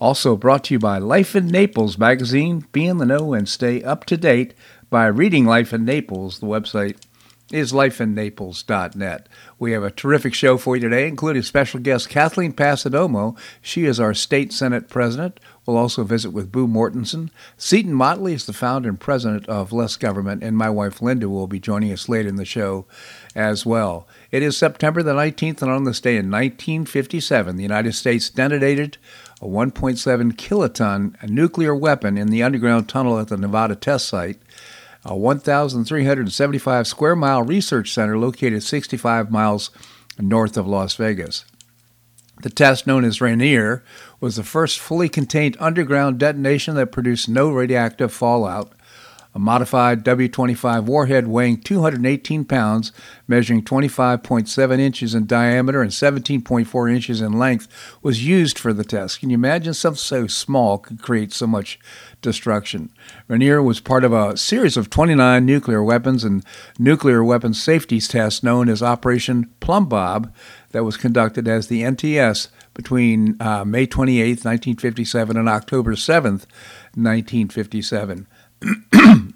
[0.00, 2.64] Also brought to you by Life in Naples magazine.
[2.70, 4.54] Be in the know and stay up to date
[4.90, 6.38] by reading Life in Naples.
[6.38, 6.98] The website
[7.50, 9.28] is lifeinnaples.net.
[9.58, 13.36] We have a terrific show for you today, including special guest Kathleen Passidomo.
[13.62, 15.40] She is our state senate president.
[15.64, 17.30] We'll also visit with Boo Mortenson.
[17.56, 21.46] Seton Motley is the founder and president of Less Government, and my wife Linda will
[21.46, 22.86] be joining us later in the show
[23.34, 24.06] as well.
[24.30, 28.98] It is September the 19th, and on this day in 1957, the United States detonated
[29.40, 34.38] a 1.7 kiloton nuclear weapon in the underground tunnel at the Nevada test site.
[35.04, 39.70] A 1,375 square mile research center located 65 miles
[40.18, 41.44] north of Las Vegas.
[42.42, 43.82] The test, known as Rainier,
[44.20, 48.72] was the first fully contained underground detonation that produced no radioactive fallout.
[49.38, 52.90] A modified W 25 warhead weighing 218 pounds,
[53.28, 57.68] measuring 25.7 inches in diameter and 17.4 inches in length,
[58.02, 59.20] was used for the test.
[59.20, 61.78] Can you imagine something so small could create so much
[62.20, 62.90] destruction?
[63.28, 66.44] Rainier was part of a series of 29 nuclear weapons and
[66.76, 70.34] nuclear weapons safety tests known as Operation Plumb Bob
[70.72, 78.26] that was conducted as the NTS between uh, May 28, 1957 and October 7, 1957.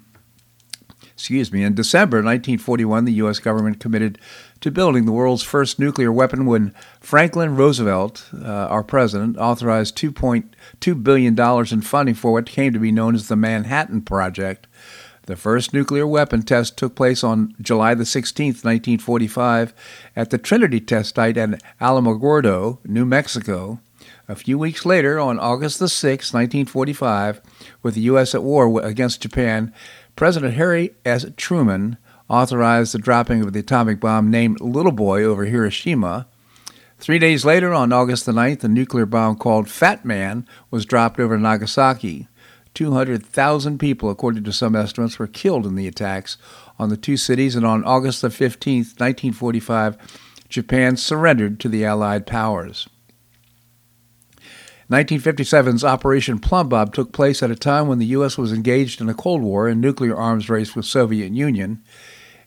[1.23, 1.63] Excuse me.
[1.63, 3.39] In December 1941, the U.S.
[3.39, 4.19] government committed
[4.59, 11.01] to building the world's first nuclear weapon when Franklin Roosevelt, uh, our president, authorized $2.2
[11.01, 14.67] billion in funding for what came to be known as the Manhattan Project.
[15.27, 19.73] The first nuclear weapon test took place on July the 16th, 1945,
[20.17, 23.79] at the Trinity Test Site in Alamogordo, New Mexico.
[24.27, 27.41] A few weeks later, on August the 6th, 1945,
[27.81, 28.35] with the U.S.
[28.35, 29.73] at war against Japan,
[30.15, 31.25] President Harry S.
[31.37, 31.97] Truman
[32.29, 36.27] authorized the dropping of the atomic bomb named Little Boy over Hiroshima.
[36.99, 41.19] Three days later, on August the 9th, a nuclear bomb called Fat Man was dropped
[41.19, 42.27] over Nagasaki.
[42.73, 46.37] 200,000 people, according to some estimates, were killed in the attacks
[46.79, 49.97] on the two cities, and on August the 15th, 1945,
[50.47, 52.87] Japan surrendered to the Allied powers.
[54.89, 58.37] 1957's Operation Plumb Bob took place at a time when the U.S.
[58.37, 61.81] was engaged in a Cold War and nuclear arms race with Soviet Union.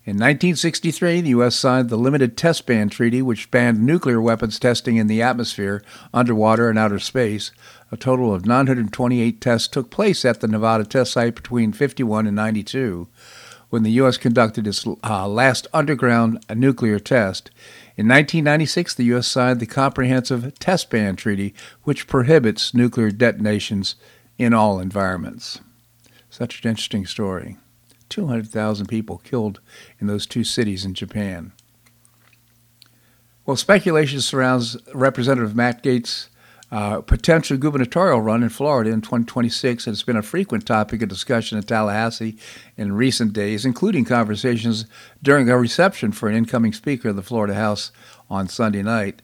[0.04, 1.56] In 1963, the U.S.
[1.56, 5.82] signed the Limited Test Ban Treaty, which banned nuclear weapons testing in the atmosphere,
[6.14, 7.50] underwater, and outer space.
[7.90, 12.36] A total of 928 tests took place at the Nevada test site between 51 and
[12.36, 13.08] 92
[13.68, 14.16] when the U.S.
[14.16, 17.50] conducted its uh, last underground nuclear test.
[17.96, 19.26] In 1996, the U.S.
[19.26, 23.96] signed the Comprehensive Test Ban Treaty, which prohibits nuclear detonations
[24.36, 25.60] in all environments.
[26.28, 27.56] Such an interesting story.
[28.10, 29.60] 200,000 people killed
[29.98, 31.52] in those two cities in Japan.
[33.46, 36.28] Well, speculation surrounds Representative Matt Gaetz'
[36.70, 41.56] uh, potential gubernatorial run in Florida in 2026 has been a frequent topic of discussion
[41.56, 42.36] in Tallahassee
[42.76, 44.86] in recent days, including conversations
[45.22, 47.92] during a reception for an incoming Speaker of the Florida House
[48.28, 49.22] on Sunday night.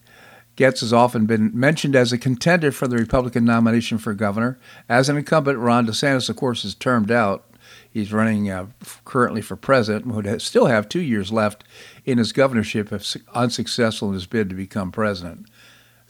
[0.56, 4.58] Gaetz has often been mentioned as a contender for the Republican nomination for governor.
[4.88, 7.44] As an incumbent, Ron DeSantis, of course, is termed out.
[7.90, 8.66] He's running uh,
[9.04, 11.64] currently for president, and would still have two years left
[12.04, 15.46] in his governorship if unsuccessful in his bid to become president.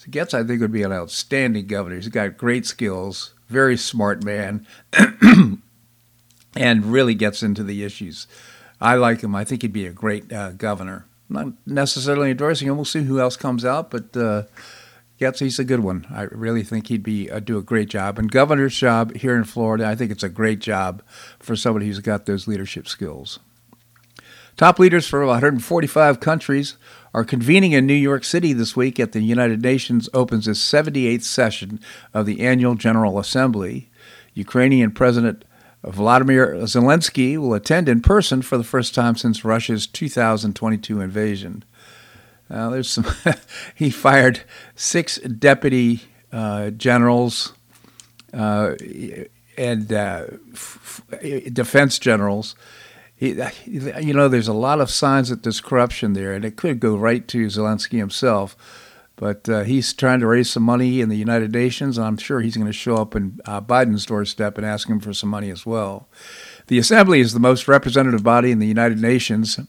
[0.02, 1.94] So Gaetz, I think, would be an outstanding governor.
[1.94, 4.66] He's got great skills, very smart man,
[6.56, 8.26] and really gets into the issues.
[8.80, 9.36] I like him.
[9.36, 11.06] I think he'd be a great uh, governor.
[11.28, 12.74] not necessarily endorsing him.
[12.74, 14.43] We'll see who else comes out, but uh,
[15.20, 16.05] Gaetz, he's a good one.
[16.10, 18.19] I really think he'd be uh, do a great job.
[18.19, 21.00] And governor's job here in Florida, I think it's a great job
[21.38, 23.38] for somebody who's got those leadership skills.
[24.56, 26.76] Top leaders from 145 countries
[27.14, 31.25] are convening in New York City this week at the United Nations opens its 78th
[31.25, 31.81] session
[32.14, 33.91] of the annual General Assembly.
[34.35, 35.44] Ukrainian President
[35.85, 41.64] Vladimir Zelensky will attend in person for the first time since Russia's 2022 invasion.
[42.49, 43.06] Now, there's some.
[43.75, 44.43] he fired
[44.75, 47.53] six deputy uh, generals
[48.32, 48.75] uh,
[49.58, 51.03] and uh, f-
[51.53, 52.55] defense generals
[53.22, 56.96] you know, there's a lot of signs that there's corruption there, and it could go
[56.96, 58.56] right to Zelensky himself.
[59.14, 62.40] But uh, he's trying to raise some money in the United Nations, and I'm sure
[62.40, 65.50] he's going to show up in uh, Biden's doorstep and ask him for some money
[65.50, 66.08] as well.
[66.66, 69.60] The Assembly is the most representative body in the United Nations,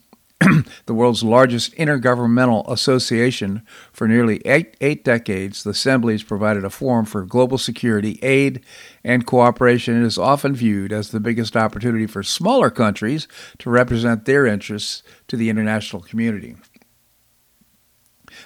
[0.85, 3.65] the world's largest intergovernmental association.
[3.91, 8.63] For nearly eight, eight decades, the Assembly has provided a forum for global security, aid,
[9.03, 13.27] and cooperation It is often viewed as the biggest opportunity for smaller countries
[13.59, 16.55] to represent their interests to the international community.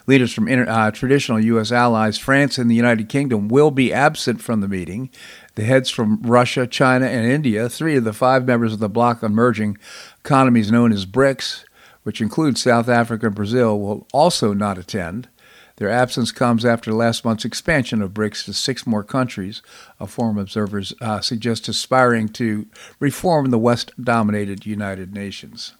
[0.05, 1.71] Leaders from inter, uh, traditional U.S.
[1.71, 5.09] allies, France and the United Kingdom, will be absent from the meeting.
[5.55, 9.23] The heads from Russia, China, and India, three of the five members of the bloc
[9.23, 9.77] of emerging
[10.19, 11.63] economies known as BRICS,
[12.07, 15.27] which includes South Africa and Brazil, will also not attend.
[15.75, 19.61] Their absence comes after last month's expansion of BRICS to six more countries.
[19.99, 22.67] A forum observers uh, suggest aspiring to
[23.01, 25.73] reform the West dominated United Nations.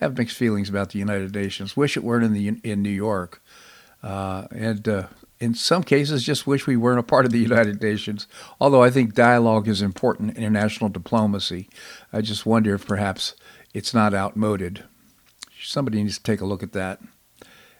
[0.00, 1.74] Have mixed feelings about the United Nations.
[1.74, 3.42] Wish it weren't in, the, in New York.
[4.02, 5.06] Uh, and uh,
[5.40, 8.26] in some cases, just wish we weren't a part of the United Nations.
[8.60, 11.70] Although I think dialogue is important in international diplomacy,
[12.12, 13.34] I just wonder if perhaps
[13.72, 14.84] it's not outmoded
[15.66, 17.00] somebody needs to take a look at that.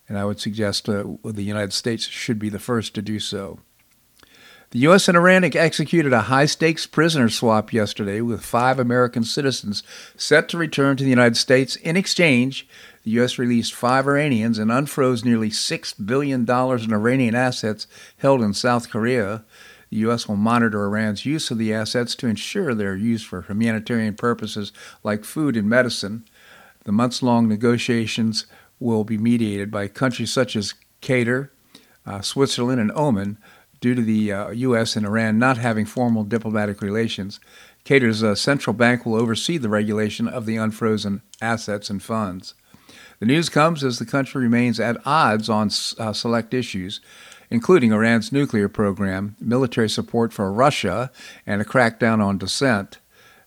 [0.09, 3.61] And I would suggest uh, the United States should be the first to do so.
[4.71, 5.06] The U.S.
[5.06, 9.85] and Iran executed a high stakes prisoner swap yesterday with five American citizens
[10.17, 11.77] set to return to the United States.
[11.77, 12.69] In exchange,
[13.05, 13.38] the U.S.
[13.38, 17.87] released five Iranians and unfroze nearly $6 billion in Iranian assets
[18.19, 19.44] held in South Korea.
[19.91, 20.27] The U.S.
[20.27, 24.73] will monitor Iran's use of the assets to ensure they're used for humanitarian purposes
[25.05, 26.25] like food and medicine.
[26.87, 28.47] The months long negotiations
[28.79, 31.50] will be mediated by countries such as Qatar,
[32.06, 33.38] uh, Switzerland, and Oman
[33.81, 34.94] due to the uh, U.S.
[34.94, 37.41] and Iran not having formal diplomatic relations.
[37.85, 42.55] Qatar's uh, central bank will oversee the regulation of the unfrozen assets and funds.
[43.19, 47.00] The news comes as the country remains at odds on uh, select issues,
[47.50, 51.11] including Iran's nuclear program, military support for Russia,
[51.44, 52.99] and a crackdown on dissent.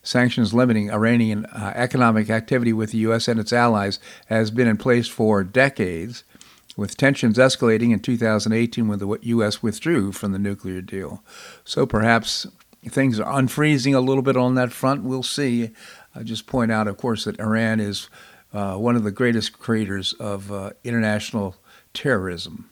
[0.09, 3.27] Sanctions limiting Iranian uh, economic activity with the U.S.
[3.27, 6.23] and its allies has been in place for decades,
[6.75, 9.61] with tensions escalating in 2018 when the U.S.
[9.61, 11.23] withdrew from the nuclear deal.
[11.63, 12.47] So perhaps
[12.87, 15.03] things are unfreezing a little bit on that front.
[15.03, 15.69] We'll see.
[16.15, 18.09] I just point out, of course, that Iran is
[18.51, 21.55] uh, one of the greatest creators of uh, international
[21.93, 22.67] terrorism.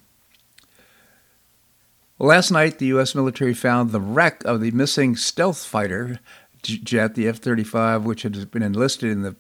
[2.18, 3.14] Last night, the U.S.
[3.14, 6.20] military found the wreck of the missing stealth fighter
[6.64, 9.36] jet, the F 35, which had been enlisted in the,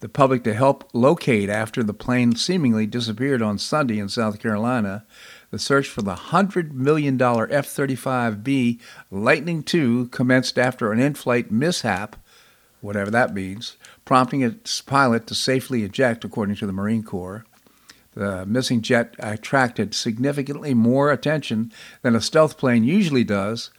[0.00, 5.04] the public to help locate after the plane seemingly disappeared on Sunday in South Carolina.
[5.50, 8.80] The search for the $100 million F 35B
[9.10, 12.16] Lightning II commenced after an in flight mishap,
[12.80, 17.44] whatever that means, prompting its pilot to safely eject, according to the Marine Corps.
[18.14, 21.72] The missing jet attracted significantly more attention
[22.02, 23.70] than a stealth plane usually does,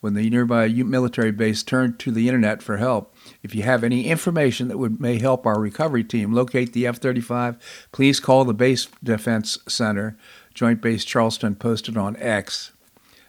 [0.00, 3.14] when the nearby military base turned to the internet for help.
[3.42, 7.58] If you have any information that would may help our recovery team locate the F-35,
[7.92, 10.16] please call the Base Defense Center,
[10.54, 12.72] Joint Base Charleston, posted on X.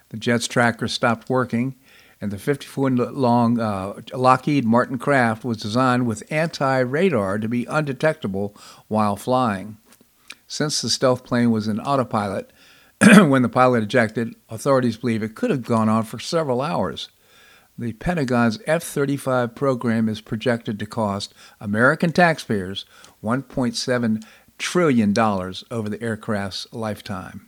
[0.09, 1.75] The jet's tracker stopped working,
[2.21, 8.55] and the 50-foot-long uh, Lockheed Martin craft was designed with anti-radar to be undetectable
[8.87, 9.77] while flying.
[10.47, 12.51] Since the stealth plane was in autopilot,
[13.27, 17.09] when the pilot ejected, authorities believe it could have gone on for several hours.
[17.77, 22.85] The Pentagon's F 35 program is projected to cost American taxpayers
[23.23, 24.23] $1.7
[24.57, 27.47] trillion over the aircraft's lifetime.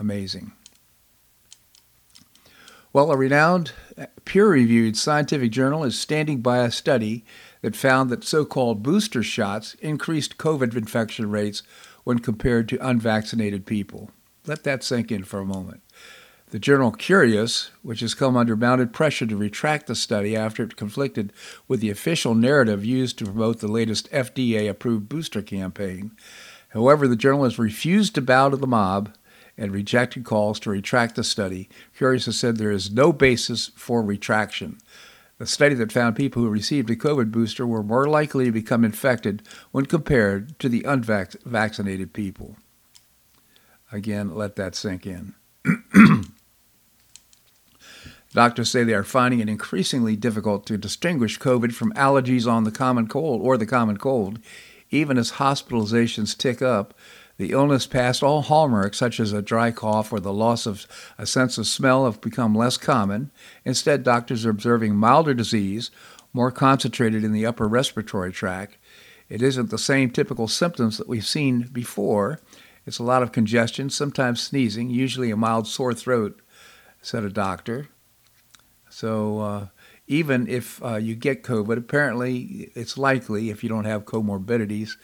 [0.00, 0.50] Amazing.
[2.92, 3.72] Well, a renowned
[4.24, 7.24] peer reviewed scientific journal is standing by a study
[7.62, 11.62] that found that so called booster shots increased COVID infection rates
[12.02, 14.10] when compared to unvaccinated people.
[14.46, 15.80] Let that sink in for a moment.
[16.50, 20.76] The journal Cureus, which has come under mounted pressure to retract the study after it
[20.76, 21.32] conflicted
[21.66, 26.12] with the official narrative used to promote the latest FDA approved booster campaign.
[26.68, 29.14] However, the journal has refused to bow to the mob
[29.56, 31.68] and rejected calls to retract the study.
[31.96, 34.78] Cureus has said there is no basis for retraction.
[35.38, 38.84] The study that found people who received a COVID booster were more likely to become
[38.84, 42.56] infected when compared to the unvaccinated people.
[43.94, 45.34] Again, let that sink in.
[48.32, 52.72] Doctors say they are finding it increasingly difficult to distinguish COVID from allergies on the
[52.72, 54.40] common cold or the common cold.
[54.90, 56.92] Even as hospitalizations tick up,
[57.36, 61.24] the illness past all hallmarks, such as a dry cough or the loss of a
[61.24, 63.30] sense of smell, have become less common.
[63.64, 65.92] Instead, doctors are observing milder disease,
[66.32, 68.76] more concentrated in the upper respiratory tract.
[69.28, 72.40] It isn't the same typical symptoms that we've seen before,
[72.86, 76.40] It's a lot of congestion, sometimes sneezing, usually a mild sore throat,
[77.00, 77.88] said a doctor.
[78.90, 79.66] So uh,
[80.06, 84.96] even if uh, you get COVID, apparently it's likely, if you don't have comorbidities,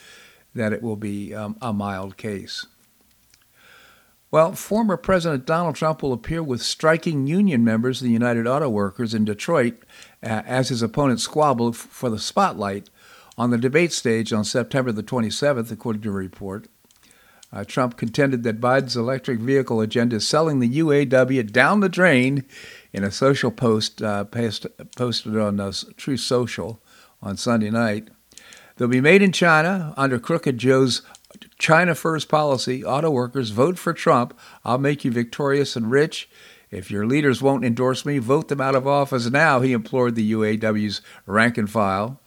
[0.54, 2.66] that it will be um, a mild case.
[4.30, 8.68] Well, former President Donald Trump will appear with striking union members of the United Auto
[8.68, 9.82] Workers in Detroit
[10.22, 12.90] uh, as his opponents squabble for the spotlight
[13.37, 16.68] on the debate stage on September the 27th, according to a report.
[17.52, 22.45] Uh, Trump contended that Biden's electric vehicle agenda is selling the UAW down the drain
[22.92, 24.66] in a social post uh, post,
[24.97, 26.80] posted on uh, Truth Social
[27.21, 28.09] on Sunday night.
[28.76, 31.02] They'll be made in China under Crooked Joe's
[31.59, 32.85] China First policy.
[32.85, 34.38] Auto workers vote for Trump.
[34.64, 36.30] I'll make you victorious and rich.
[36.71, 40.33] If your leaders won't endorse me, vote them out of office now, he implored the
[40.33, 42.21] UAW's rank and file.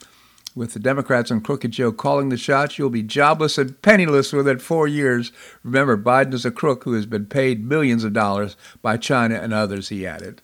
[0.55, 4.60] With the Democrats and Crooked Joe calling the shots, you'll be jobless and penniless within
[4.60, 5.31] four years.
[5.63, 9.51] Remember, Biden is a crook who has been paid millions of dollars by China and
[9.51, 10.41] others, he added.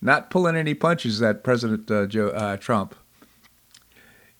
[0.00, 2.96] Not pulling any punches, that President uh, Joe, uh, Trump.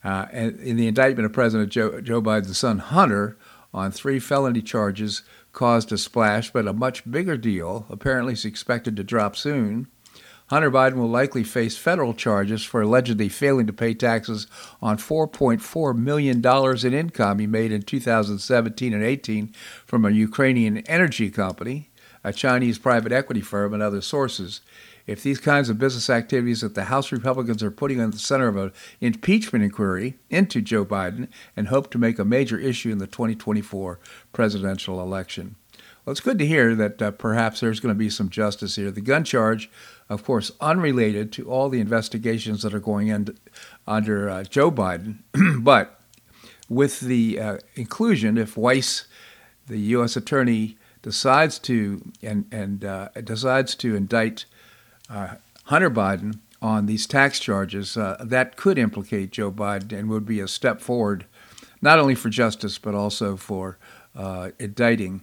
[0.02, 3.36] Uh, in the indictment of President Joe, Joe Biden's son, Hunter,
[3.74, 8.96] on three felony charges caused a splash, but a much bigger deal apparently is expected
[8.96, 9.88] to drop soon.
[10.48, 14.46] Hunter Biden will likely face federal charges for allegedly failing to pay taxes
[14.80, 19.52] on $4.4 million in income he made in 2017 and 18
[19.84, 21.90] from a Ukrainian energy company,
[22.24, 24.62] a Chinese private equity firm, and other sources.
[25.06, 28.48] If these kinds of business activities that the House Republicans are putting on the center
[28.48, 32.98] of an impeachment inquiry into Joe Biden and hope to make a major issue in
[32.98, 33.98] the 2024
[34.32, 35.56] presidential election.
[36.04, 38.90] Well, it's good to hear that uh, perhaps there's going to be some justice here.
[38.90, 39.70] The gun charge
[40.08, 43.36] of course, unrelated to all the investigations that are going in
[43.86, 45.18] under uh, Joe Biden,
[45.62, 46.00] but
[46.68, 49.06] with the uh, inclusion, if Weiss,
[49.66, 50.16] the U.S.
[50.16, 54.46] attorney, decides to and and uh, decides to indict
[55.10, 60.26] uh, Hunter Biden on these tax charges, uh, that could implicate Joe Biden and would
[60.26, 61.24] be a step forward,
[61.80, 63.78] not only for justice but also for
[64.16, 65.22] uh, indicting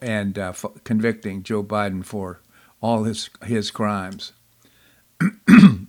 [0.00, 0.38] and
[0.84, 2.40] convicting Joe Biden for
[2.84, 4.32] all his his crimes.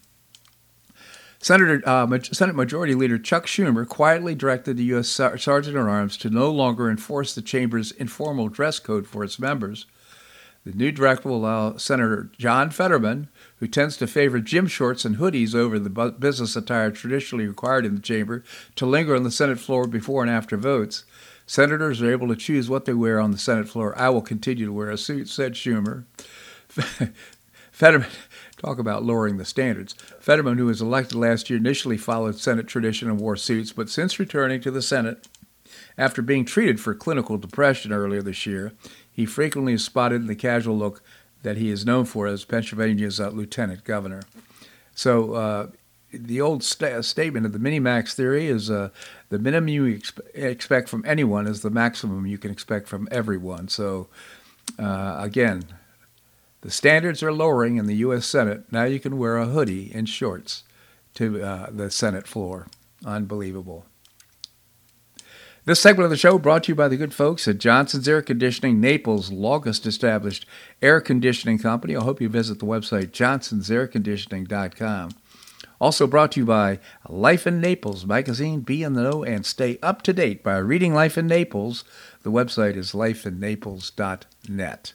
[1.40, 5.10] Senator uh, Senate Majority Leader Chuck Schumer quietly directed the U.S.
[5.10, 9.86] Sergeant at Arms to no longer enforce the chamber's informal dress code for its members.
[10.66, 15.18] The new directive will allow Senator John Fetterman, who tends to favor gym shorts and
[15.18, 18.42] hoodies over the business attire traditionally required in the chamber,
[18.76, 21.04] to linger on the Senate floor before and after votes.
[21.46, 23.96] Senators are able to choose what they wear on the Senate floor.
[23.98, 26.06] I will continue to wear a suit, said Schumer.
[27.72, 28.10] Fetterman,
[28.58, 29.94] talk about lowering the standards.
[30.20, 34.20] Fetterman, who was elected last year, initially followed Senate tradition and wore suits, but since
[34.20, 35.28] returning to the Senate
[35.98, 38.74] after being treated for clinical depression earlier this year,
[39.12, 41.02] he frequently is spotted in the casual look
[41.44, 44.24] that he is known for as Pennsylvania's uh, lieutenant governor.
[44.94, 45.68] So, uh,
[46.12, 48.90] the old st- statement of the minimax theory is uh,
[49.30, 53.68] the minimum you expe- expect from anyone is the maximum you can expect from everyone.
[53.68, 54.08] So,
[54.80, 55.66] uh, again,
[56.66, 58.26] the standards are lowering in the U.S.
[58.26, 58.64] Senate.
[58.72, 60.64] Now you can wear a hoodie and shorts
[61.14, 62.66] to uh, the Senate floor.
[63.06, 63.86] Unbelievable.
[65.66, 68.24] This segment of the show brought to you by the good folks at Johnson's Air
[68.24, 70.48] Conditioning, Naples' longest established
[70.82, 71.96] air conditioning company.
[71.96, 75.12] I hope you visit the website johnsonsairconditioning.com.
[75.80, 78.62] Also brought to you by Life in Naples magazine.
[78.62, 81.84] Be in the know and stay up to date by reading Life in Naples.
[82.24, 84.94] The website is lifeinnaples.net.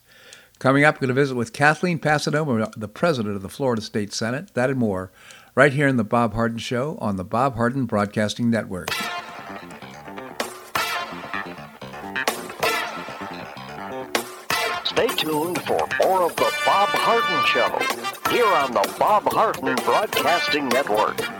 [0.61, 4.13] Coming up, we're going to visit with Kathleen Passidomo, the president of the Florida State
[4.13, 4.53] Senate.
[4.53, 5.11] That and more
[5.55, 8.93] right here in the Bob Harden Show on the Bob Harden Broadcasting Network.
[14.85, 20.69] Stay tuned for more of the Bob Harden Show here on the Bob Harden Broadcasting
[20.69, 21.40] Network.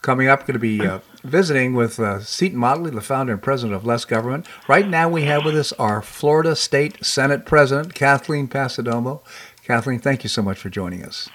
[0.00, 3.74] Coming up, going to be uh, visiting with uh, Seton Motley, the founder and president
[3.74, 4.46] of Less Government.
[4.68, 9.20] Right now, we have with us our Florida State Senate President, Kathleen Passidomo.
[9.64, 11.28] Kathleen, thank you so much for joining us.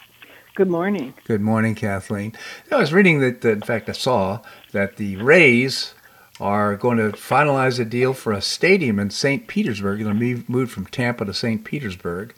[0.55, 1.13] Good morning.
[1.25, 2.33] Good morning, Kathleen.
[2.71, 4.41] I was reading that, in fact, I saw
[4.71, 5.93] that the Rays
[6.39, 9.47] are going to finalize a deal for a stadium in St.
[9.47, 9.97] Petersburg.
[9.97, 11.63] They're going to move from Tampa to St.
[11.63, 12.33] Petersburg.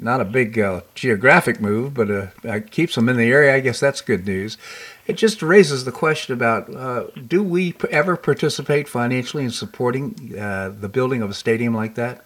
[0.00, 3.54] Not a big uh, geographic move, but uh, it keeps them in the area.
[3.54, 4.56] I guess that's good news.
[5.08, 10.72] It just raises the question about uh, do we ever participate financially in supporting uh,
[10.78, 12.24] the building of a stadium like that?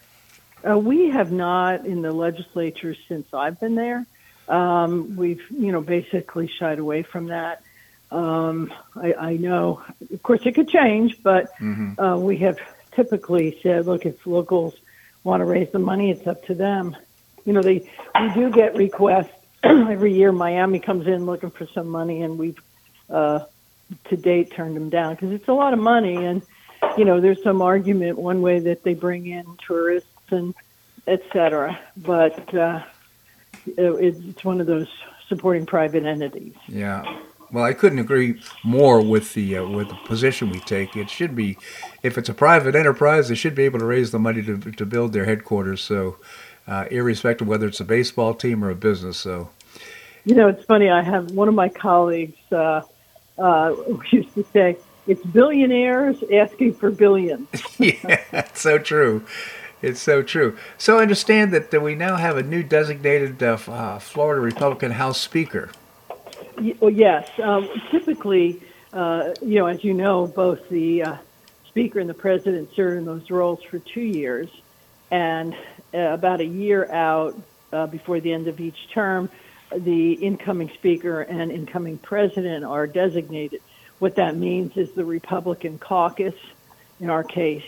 [0.68, 4.06] Uh, we have not in the legislature since I've been there.
[4.48, 7.62] Um, we've, you know, basically shied away from that.
[8.10, 9.82] Um, I, I, know,
[10.12, 11.98] of course, it could change, but mm-hmm.
[11.98, 12.58] uh, we have
[12.94, 14.74] typically said, look, if locals
[15.24, 16.94] want to raise the money, it's up to them.
[17.44, 17.88] You know, they
[18.20, 20.32] we do get requests every year.
[20.32, 22.60] Miami comes in looking for some money, and we've
[23.10, 23.40] uh,
[24.08, 26.42] to date turned them down because it's a lot of money, and
[26.96, 30.54] you know, there's some argument one way that they bring in tourists and
[31.06, 32.54] et cetera, but.
[32.54, 32.82] Uh,
[33.66, 34.88] it's one of those
[35.28, 36.54] supporting private entities.
[36.68, 37.20] Yeah.
[37.50, 40.96] Well, I couldn't agree more with the uh, with the position we take.
[40.96, 41.58] It should be,
[42.02, 44.86] if it's a private enterprise, they should be able to raise the money to to
[44.86, 45.82] build their headquarters.
[45.82, 46.16] So,
[46.66, 49.16] uh, irrespective of whether it's a baseball team or a business.
[49.18, 49.50] So,
[50.24, 50.88] you know, it's funny.
[50.88, 52.82] I have one of my colleagues uh,
[53.38, 53.74] uh
[54.10, 57.48] used to say, "It's billionaires asking for billions.
[57.78, 59.24] yeah, so true.
[59.82, 60.56] It's so true.
[60.78, 64.92] So I understand that, that we now have a new designated uh, uh, Florida Republican
[64.92, 65.70] House Speaker.
[66.78, 67.28] well, yes.
[67.42, 71.16] Um, typically, uh, you know, as you know, both the uh,
[71.66, 74.48] Speaker and the President serve in those roles for two years.
[75.10, 75.54] And
[75.94, 77.40] uh, about a year out
[77.72, 79.30] uh, before the end of each term,
[79.74, 83.62] the incoming Speaker and incoming President are designated.
[83.98, 86.34] What that means is the Republican caucus,
[87.00, 87.64] in our case,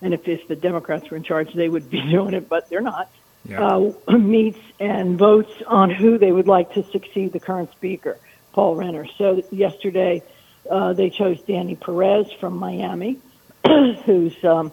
[0.00, 2.80] and if, if the Democrats were in charge, they would be doing it, but they're
[2.80, 3.10] not.
[3.44, 3.66] Yeah.
[3.66, 8.18] Uh, meets and votes on who they would like to succeed the current speaker,
[8.52, 9.06] Paul Renner.
[9.16, 10.22] So yesterday,
[10.70, 13.18] uh, they chose Danny Perez from Miami,
[14.04, 14.72] who's um,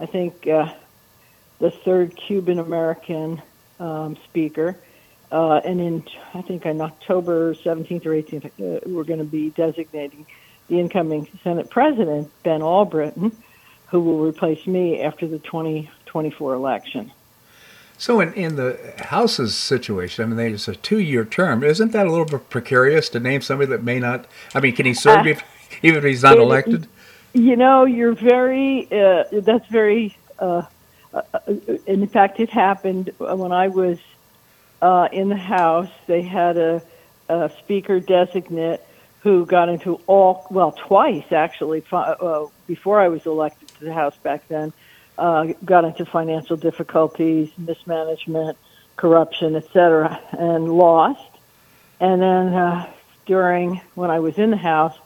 [0.00, 0.72] I think uh,
[1.58, 3.40] the third Cuban American
[3.80, 4.76] um, speaker.
[5.32, 9.50] Uh, and in I think on October 17th or 18th, uh, we're going to be
[9.50, 10.26] designating
[10.68, 13.32] the incoming Senate President Ben Albritton
[13.88, 17.12] who will replace me after the 2024 election.
[17.98, 21.64] So, in, in the House's situation, I mean, it's a two year term.
[21.64, 24.26] Isn't that a little bit precarious to name somebody that may not?
[24.54, 25.42] I mean, can he serve uh, if,
[25.82, 26.88] even if he's not it, elected?
[27.32, 30.66] You know, you're very, uh, that's very, uh, uh
[31.86, 33.98] in fact, it happened when I was
[34.82, 35.90] uh, in the House.
[36.06, 36.82] They had a,
[37.28, 38.80] a speaker designate
[39.20, 44.16] who got into all, well, twice actually, uh, before I was elected to the House
[44.22, 44.72] back then,
[45.18, 48.58] uh, got into financial difficulties, mismanagement,
[48.96, 51.30] corruption, etc., and lost.
[51.98, 52.92] And then uh,
[53.24, 54.96] during when I was in the House,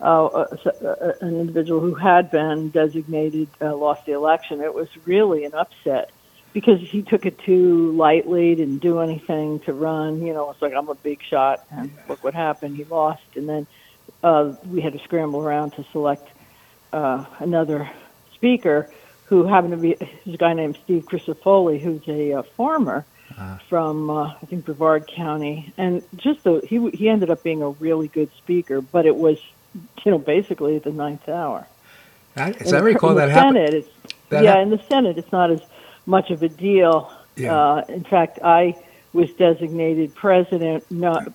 [0.00, 4.60] uh, uh, an individual who had been designated uh, lost the election.
[4.60, 6.10] It was really an upset
[6.52, 10.22] because he took it too lightly, didn't do anything to run.
[10.22, 12.76] You know, it's like I'm a big shot, and look what happened.
[12.76, 13.66] He lost, and then
[14.22, 16.28] uh, we had to scramble around to select
[16.92, 17.90] uh, another
[18.34, 18.90] speaker
[19.26, 19.92] who happened to be
[20.26, 23.04] a guy named Steve Crisafulli, who's a uh, farmer
[23.38, 27.62] uh, from uh, I think Brevard County, and just the, he he ended up being
[27.62, 29.38] a really good speaker, but it was
[29.74, 31.66] you know basically at the ninth hour.
[32.36, 33.84] As I recall, that happened.
[34.28, 35.60] That yeah, in the Senate, it's not as
[36.06, 37.12] much of a deal.
[37.36, 37.56] Yeah.
[37.56, 38.76] Uh, in fact, I
[39.12, 40.88] was designated president.
[40.90, 41.32] Not,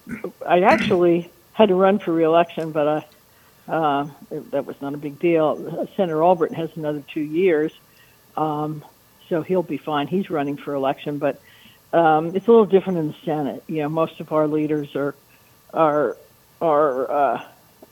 [0.48, 4.08] I actually had to run for reelection, but I, uh,
[4.52, 5.88] that was not a big deal.
[5.96, 7.74] Senator Albritton has another two years,
[8.38, 8.84] um,
[9.28, 10.08] so he'll be fine.
[10.08, 11.42] He's running for election, but
[11.92, 13.64] um, it's a little different in the Senate.
[13.68, 15.16] You know, most of our leaders are
[15.74, 16.18] are
[16.62, 17.44] are uh,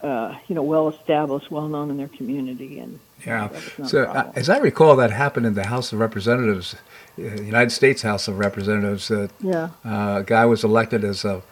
[0.02, 3.48] uh, you know well established, well known in their community, and yeah.
[3.86, 6.76] So uh, as I recall, that happened in the House of Representatives,
[7.18, 9.10] uh, United States House of Representatives.
[9.10, 9.70] Uh, yeah.
[9.84, 11.42] Uh, a guy was elected as a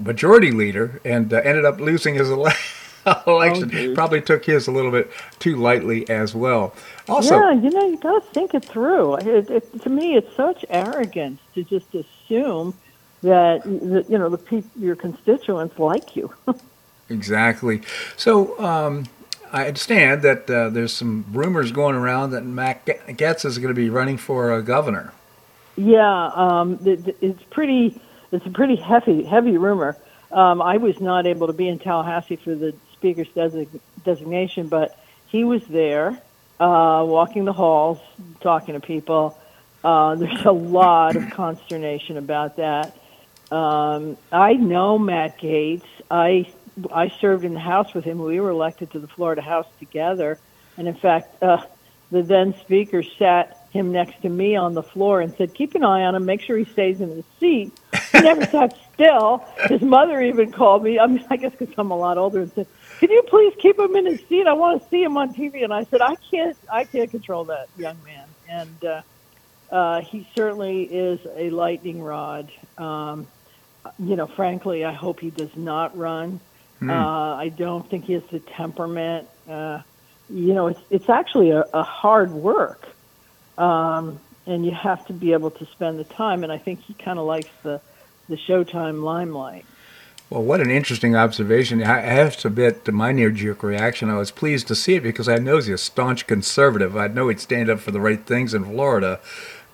[0.00, 2.52] majority leader and ended up losing his ele-
[3.26, 3.70] election.
[3.74, 6.74] Oh, Probably took his a little bit too lightly as well.
[7.08, 9.16] Also, yeah, you know, you got to think it through.
[9.16, 12.74] It, it, to me, it's such arrogance to just assume
[13.22, 16.32] that, that you know the people, your constituents like you.
[17.10, 17.82] exactly.
[18.16, 18.58] So.
[18.58, 19.04] Um,
[19.52, 23.74] I understand that uh, there's some rumors going around that Matt Gaetz is going to
[23.74, 25.12] be running for a governor.
[25.76, 28.00] Yeah, um, it's pretty.
[28.32, 29.96] It's a pretty heavy, heavy rumor.
[30.30, 34.96] Um, I was not able to be in Tallahassee for the speaker's design- designation, but
[35.26, 36.10] he was there,
[36.60, 37.98] uh, walking the halls,
[38.40, 39.36] talking to people.
[39.82, 42.96] Uh, there's a lot of consternation about that.
[43.50, 45.82] Um, I know Matt Gaetz.
[46.10, 46.46] I
[46.92, 48.18] I served in the House with him.
[48.18, 50.38] We were elected to the Florida House together,
[50.76, 51.64] and in fact, uh,
[52.10, 55.84] the then Speaker sat him next to me on the floor and said, "Keep an
[55.84, 56.24] eye on him.
[56.24, 57.72] Make sure he stays in his seat."
[58.12, 59.44] He never sat still.
[59.68, 60.98] His mother even called me.
[60.98, 62.66] I mean, I guess because I'm a lot older, and said,
[62.98, 64.46] "Can you please keep him in his seat?
[64.46, 66.56] I want to see him on TV." And I said, "I can't.
[66.70, 69.02] I can't control that young man." And uh,
[69.70, 72.50] uh, he certainly is a lightning rod.
[72.76, 73.26] Um,
[73.98, 76.40] you know, frankly, I hope he does not run.
[76.80, 76.90] Mm.
[76.90, 79.28] Uh, I don't think he has the temperament.
[79.48, 79.82] Uh,
[80.28, 82.88] you know, it's it's actually a, a hard work,
[83.58, 86.42] um, and you have to be able to spend the time.
[86.42, 87.80] And I think he kind of likes the
[88.28, 89.66] the Showtime limelight.
[90.30, 91.82] Well, what an interesting observation.
[91.82, 95.02] I have to admit, to my knee jerk reaction, I was pleased to see it
[95.02, 96.96] because I know he's a staunch conservative.
[96.96, 99.18] I know he'd stand up for the right things in Florida.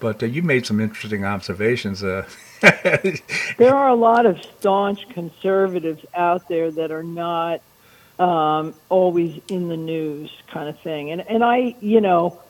[0.01, 2.03] But uh, you made some interesting observations.
[2.03, 2.27] Uh,
[3.59, 7.61] there are a lot of staunch conservatives out there that are not
[8.19, 11.11] um, always in the news, kind of thing.
[11.11, 12.41] And and I, you know,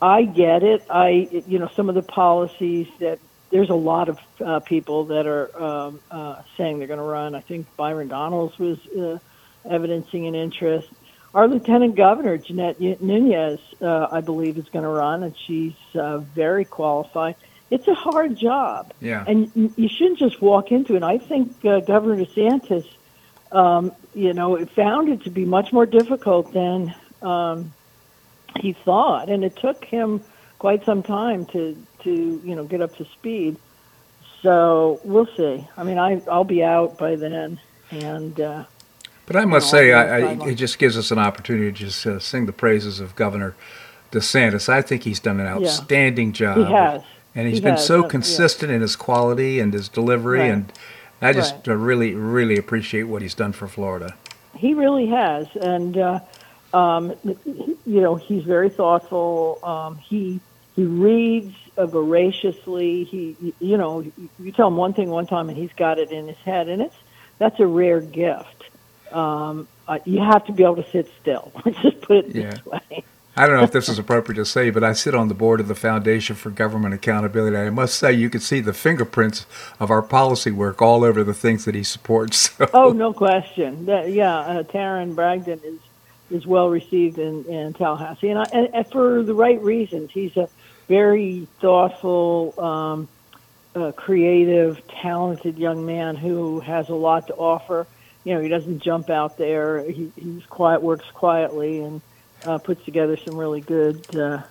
[0.00, 0.84] I get it.
[0.90, 3.18] I, you know, some of the policies that
[3.50, 7.34] there's a lot of uh, people that are um, uh, saying they're going to run.
[7.34, 9.18] I think Byron Donalds was uh,
[9.68, 10.88] evidencing an interest.
[11.34, 16.18] Our lieutenant governor, Jeanette Nunez, uh, I believe, is going to run, and she's uh,
[16.18, 17.36] very qualified
[17.70, 18.92] it's a hard job.
[19.00, 19.24] Yeah.
[19.26, 21.02] And you shouldn't just walk into it.
[21.02, 22.86] I think uh, Governor DeSantis,
[23.52, 27.72] um, you know, found it to be much more difficult than um,
[28.60, 30.22] he thought, and it took him
[30.58, 33.56] quite some time to to you know get up to speed.
[34.42, 35.66] So we'll see.
[35.76, 38.40] I mean, I I'll be out by then, and.
[38.40, 38.64] Uh,
[39.26, 41.76] but I must you know, say, I, I, it just gives us an opportunity to
[41.76, 43.56] just uh, sing the praises of Governor
[44.12, 44.68] DeSantis.
[44.68, 46.32] I think he's done an outstanding yeah.
[46.32, 46.58] job.
[46.58, 47.02] He has
[47.36, 48.76] and he's he been so uh, consistent yeah.
[48.76, 50.50] in his quality and his delivery, right.
[50.50, 50.72] and
[51.20, 51.68] I just right.
[51.68, 54.16] uh, really, really appreciate what he's done for Florida.
[54.56, 56.20] He really has, and uh,
[56.72, 59.58] um, you know he's very thoughtful.
[59.62, 60.40] Um, he
[60.74, 63.04] he reads uh, voraciously.
[63.04, 64.00] He you know
[64.40, 66.82] you tell him one thing one time and he's got it in his head, and
[66.82, 66.96] it's
[67.38, 68.64] that's a rare gift.
[69.12, 71.52] Um, uh, you have to be able to sit still.
[71.64, 72.50] Let's just put it yeah.
[72.50, 73.04] this way.
[73.38, 75.60] I don't know if this is appropriate to say, but I sit on the board
[75.60, 77.56] of the Foundation for Government Accountability.
[77.56, 79.44] I must say, you can see the fingerprints
[79.78, 82.50] of our policy work all over the things that he supports.
[82.56, 82.70] So.
[82.72, 83.86] Oh, no question.
[83.86, 85.80] That, yeah, uh, Tarren Bragdon is
[86.30, 90.10] is well received in, in Tallahassee, and, I, and, and for the right reasons.
[90.10, 90.48] He's a
[90.88, 93.08] very thoughtful, um,
[93.76, 97.86] uh, creative, talented young man who has a lot to offer.
[98.24, 99.84] You know, he doesn't jump out there.
[99.88, 102.00] He, he's quiet, works quietly, and
[102.46, 104.42] uh, puts together some really good uh,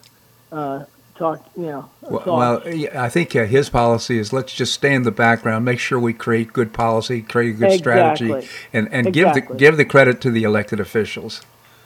[0.51, 1.89] uh, talk, you know.
[2.01, 2.63] Well, well,
[2.95, 6.13] I think uh, his policy is let's just stay in the background, make sure we
[6.13, 8.49] create good policy, create a good strategy, Exactly.
[8.73, 11.41] and, and give the give the credit to the elected officials.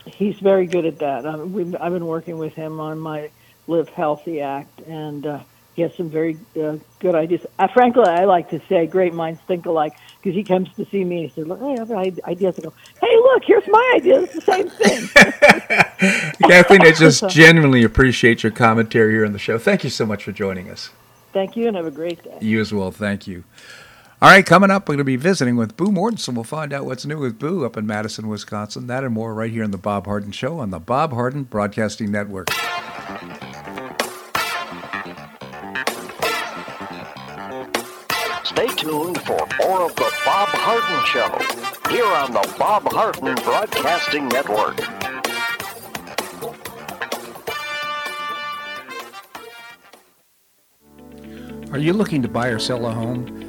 [0.06, 1.26] He's very good at that.
[1.26, 3.30] Um, we've, I've been working with him on my
[3.68, 5.40] Live Healthy Act, and uh,
[5.80, 7.46] he has some very uh, good ideas.
[7.58, 11.06] Uh, frankly, I like to say great minds think alike because he comes to see
[11.06, 14.22] me and he says, "Look, I have ideas." I go, "Hey, look, here's my idea.
[14.24, 15.08] It's the same thing."
[16.50, 19.58] Kathleen, I just genuinely appreciate your commentary here on the show.
[19.58, 20.90] Thank you so much for joining us.
[21.32, 22.38] Thank you, and have a great day.
[22.42, 22.92] You as well.
[22.92, 23.46] Thank you.
[24.22, 26.34] All right, coming up, we're going to be visiting with Boo Mortenson.
[26.34, 28.88] We'll find out what's new with Boo up in Madison, Wisconsin.
[28.88, 32.12] That and more right here on the Bob Harden Show on the Bob Harden Broadcasting
[32.12, 32.50] Network.
[38.60, 44.28] Stay tuned for more of the Bob Harden Show here on the Bob Harden Broadcasting
[44.28, 44.78] Network.
[51.72, 53.49] Are you looking to buy or sell a home?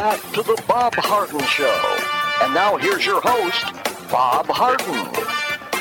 [0.00, 1.98] Back to the Bob Harden Show.
[2.42, 3.66] And now here's your host,
[4.10, 5.12] Bob Harden.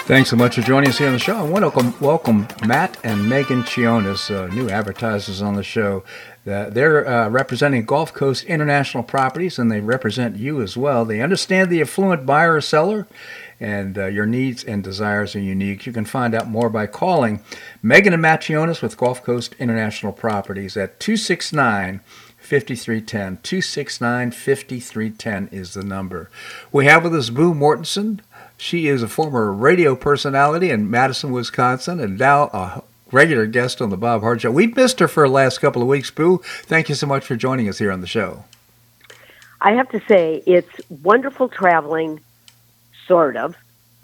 [0.08, 1.38] Thanks so much for joining us here on the show.
[1.38, 6.04] I want to welcome, welcome Matt and Megan Chionis, uh, new advertisers on the show.
[6.46, 11.06] Uh, they're uh, representing Gulf Coast International Properties, and they represent you as well.
[11.06, 13.08] They understand the affluent buyer or seller,
[13.58, 15.86] and uh, your needs and desires are unique.
[15.86, 17.42] You can find out more by calling
[17.82, 22.02] Megan and Matt Chionis with Gulf Coast International Properties at 269
[22.50, 23.44] 5310.
[23.44, 26.32] 269 5310 is the number.
[26.72, 28.22] We have with us Boo Mortenson.
[28.58, 32.82] She is a former radio personality in Madison, Wisconsin, and now a
[33.12, 34.50] regular guest on the Bob Hart Show.
[34.50, 36.42] We've missed her for the last couple of weeks, Boo.
[36.64, 38.46] Thank you so much for joining us here on the show.
[39.62, 42.20] I have to say, it's wonderful traveling,
[43.06, 43.56] sort of,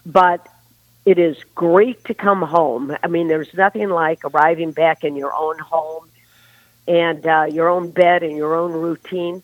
[0.04, 0.46] but
[1.04, 2.96] it is great to come home.
[3.02, 6.08] I mean, there's nothing like arriving back in your own home
[6.88, 9.42] and uh, your own bed and your own routine.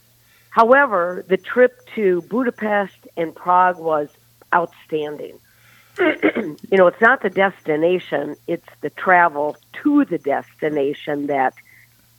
[0.50, 4.08] However, the trip to Budapest and Prague was
[4.52, 5.38] outstanding.
[5.98, 11.54] you know, it's not the destination, it's the travel to the destination that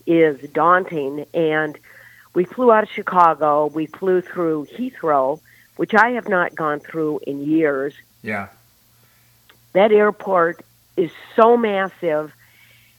[0.05, 1.25] is daunting.
[1.33, 1.77] And
[2.33, 5.39] we flew out of Chicago, we flew through Heathrow,
[5.77, 7.93] which I have not gone through in years.
[8.21, 8.49] Yeah.
[9.73, 10.63] That airport
[10.97, 12.31] is so massive.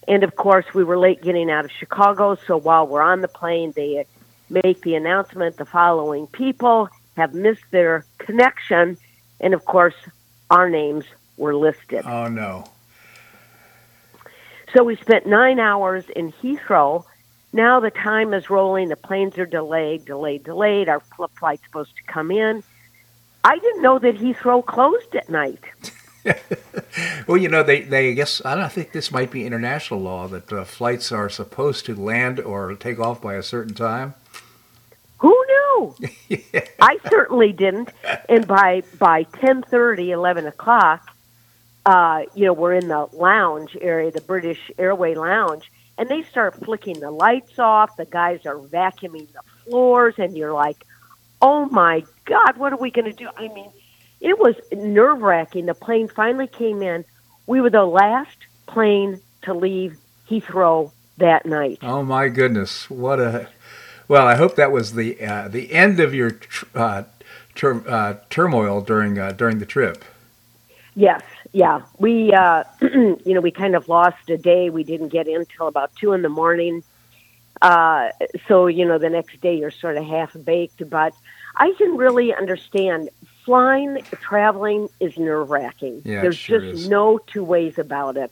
[0.07, 3.29] And of course, we were late getting out of Chicago, so while we're on the
[3.29, 4.05] plane, they
[4.51, 8.99] make the announcement the following people have missed their connection.
[9.41, 9.95] And of course,
[10.51, 11.05] our names
[11.37, 12.05] were listed.
[12.05, 12.65] Oh, no.
[14.75, 17.05] So we spent nine hours in Heathrow.
[17.53, 18.89] Now the time is rolling.
[18.89, 20.89] The planes are delayed, delayed, delayed.
[20.89, 21.01] Our
[21.39, 22.63] flight's supposed to come in.
[23.45, 25.63] I didn't know that Heathrow closed at night.
[27.27, 30.29] Well, you know, they, they I guess, I don't think this might be international law
[30.29, 34.15] that uh, flights are supposed to land or take off by a certain time.
[35.19, 35.55] Who knew?
[35.75, 35.97] know.
[36.81, 37.91] I certainly didn't.
[38.29, 41.15] And by by ten thirty, eleven o'clock,
[41.87, 46.55] uh, you know, we're in the lounge area, the British Airway Lounge, and they start
[46.65, 47.97] flicking the lights off.
[47.97, 50.85] The guys are vacuuming the floors, and you're like,
[51.41, 53.71] "Oh my God, what are we going to do?" I mean,
[54.25, 55.67] it was nerve wracking.
[55.67, 57.05] The plane finally came in.
[57.47, 61.79] We were the last plane to leave Heathrow that night.
[61.83, 63.49] Oh my goodness, what a!
[64.09, 67.03] Well, I hope that was the uh, the end of your tr- uh,
[67.63, 70.03] uh, turmoil during uh, during the trip.
[70.97, 71.83] Yes, yeah.
[71.99, 74.71] We, uh, you know, we kind of lost a day.
[74.71, 76.83] We didn't get in till about two in the morning.
[77.61, 78.11] Uh,
[78.47, 80.89] so, you know, the next day you're sort of half baked.
[80.89, 81.15] But
[81.57, 83.11] I can really understand
[83.45, 86.03] flying, traveling is nerve wracking.
[86.05, 86.89] Yeah, There's sure just is.
[86.89, 88.31] no two ways about it.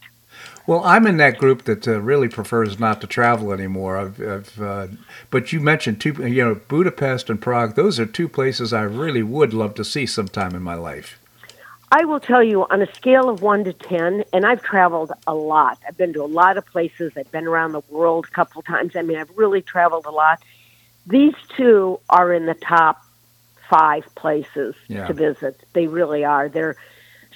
[0.66, 3.98] Well, I'm in that group that uh, really prefers not to travel anymore.
[3.98, 4.86] I've, I've uh,
[5.30, 7.74] but you mentioned two, you know, Budapest and Prague.
[7.74, 11.18] Those are two places I really would love to see sometime in my life.
[11.90, 15.34] I will tell you on a scale of one to ten, and I've traveled a
[15.34, 15.78] lot.
[15.86, 17.12] I've been to a lot of places.
[17.16, 18.96] I've been around the world a couple times.
[18.96, 20.42] I mean, I've really traveled a lot.
[21.06, 23.01] These two are in the top
[23.72, 25.06] five places Yeah.
[25.06, 25.58] to visit.
[25.72, 26.48] They really are.
[26.48, 26.76] They're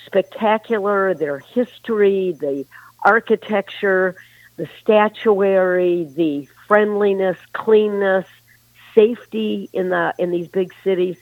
[0.04, 1.14] spectacular.
[1.14, 2.66] Their history, the
[3.04, 4.16] architecture,
[4.56, 8.26] the statuary, the friendliness, cleanness,
[8.94, 11.16] safety in the in these big cities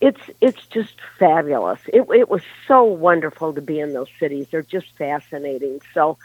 [0.00, 1.80] it's it's just fabulous.
[1.86, 4.46] It it was so wonderful to be in those cities.
[4.50, 5.80] They're just fascinating.
[5.94, 6.18] So,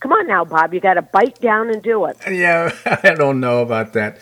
[0.00, 2.16] come on now, Bob, you got to bite down and do it.
[2.30, 4.18] Yeah, I don't know about that.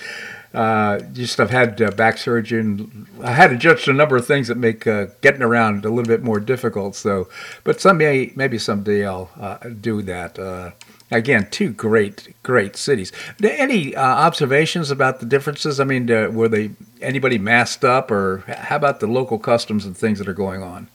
[0.53, 2.61] Uh, just I've had uh, back surgery.
[2.61, 6.09] And I had just a number of things that make uh, getting around a little
[6.09, 6.97] bit more difficult.
[6.97, 7.29] So,
[7.65, 10.39] but someday, maybe someday I'll uh, do that.
[10.39, 10.73] Uh,
[11.11, 13.13] again, two great, great cities.
[13.43, 15.79] Any uh, observations about the differences?
[15.79, 19.97] I mean, uh, were they anybody masked up, or how about the local customs and
[19.97, 20.89] things that are going on?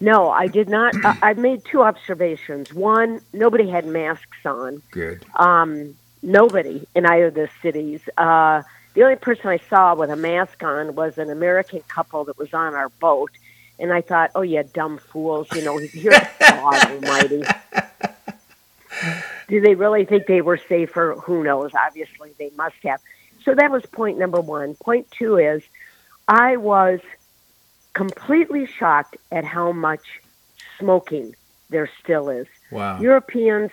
[0.00, 0.94] No, I did not.
[1.04, 2.72] I I made two observations.
[2.72, 4.82] One, nobody had masks on.
[4.90, 5.24] Good.
[5.36, 8.00] Um, nobody in either of the cities.
[8.94, 12.52] The only person I saw with a mask on was an American couple that was
[12.52, 13.30] on our boat.
[13.78, 15.46] And I thought, oh, yeah, dumb fools.
[15.54, 17.42] You know, here's God Almighty.
[19.48, 21.14] Do they really think they were safer?
[21.24, 21.72] Who knows?
[21.74, 23.00] Obviously, they must have.
[23.44, 24.74] So that was point number one.
[24.74, 25.62] Point two is
[26.26, 27.00] I was
[27.94, 30.20] completely shocked at how much
[30.78, 31.34] smoking
[31.70, 32.46] there still is.
[32.70, 33.00] Wow.
[33.00, 33.70] Europeans,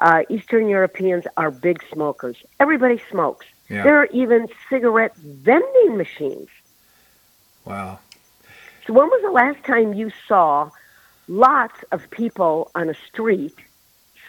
[0.00, 2.36] uh, Eastern Europeans are big smokers.
[2.58, 3.46] Everybody smokes.
[3.68, 3.82] Yeah.
[3.82, 6.48] There are even cigarette vending machines.
[7.64, 7.98] Wow.
[8.86, 10.70] So when was the last time you saw
[11.28, 13.56] lots of people on a street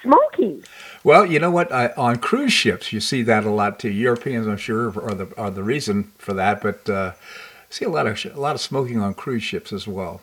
[0.02, 0.63] smoking?
[1.04, 1.71] Well, you know what?
[1.71, 3.89] I, on cruise ships, you see that a lot too.
[3.89, 7.89] Europeans, I'm sure, are the are the reason for that, but uh, I see a
[7.89, 10.21] lot of a lot of smoking on cruise ships as well.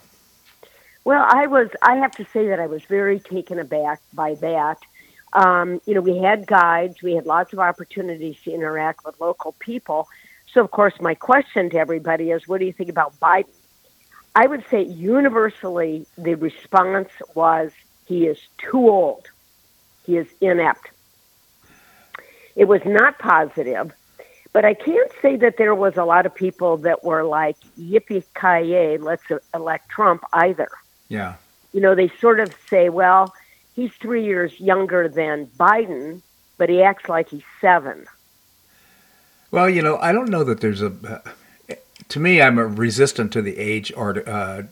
[1.05, 1.68] Well, I was.
[1.83, 4.79] I have to say that I was very taken aback by that.
[5.33, 7.03] Um, you know, we had guides.
[7.03, 10.09] We had lots of opportunities to interact with local people.
[10.53, 13.47] So, of course, my question to everybody is, what do you think about Biden?
[14.35, 17.73] I would say universally, the response was
[18.07, 19.27] he is too old.
[20.05, 20.90] He is inept.
[22.57, 23.92] It was not positive,
[24.53, 28.25] but I can't say that there was a lot of people that were like, yippee
[28.38, 29.23] ki let's
[29.55, 30.68] elect Trump either.
[31.09, 31.37] Yeah.
[31.73, 33.35] You know, they sort of say, well,
[33.75, 36.23] he's three years younger than Biden,
[36.59, 38.07] but he acts like he's seven.
[39.51, 40.93] Well, you know, I don't know that there's a.
[41.69, 41.75] Uh,
[42.09, 44.65] to me, I'm a resistant to the age art, uh,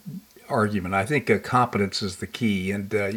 [0.48, 0.94] argument.
[0.94, 3.12] I think uh, competence is the key, and uh,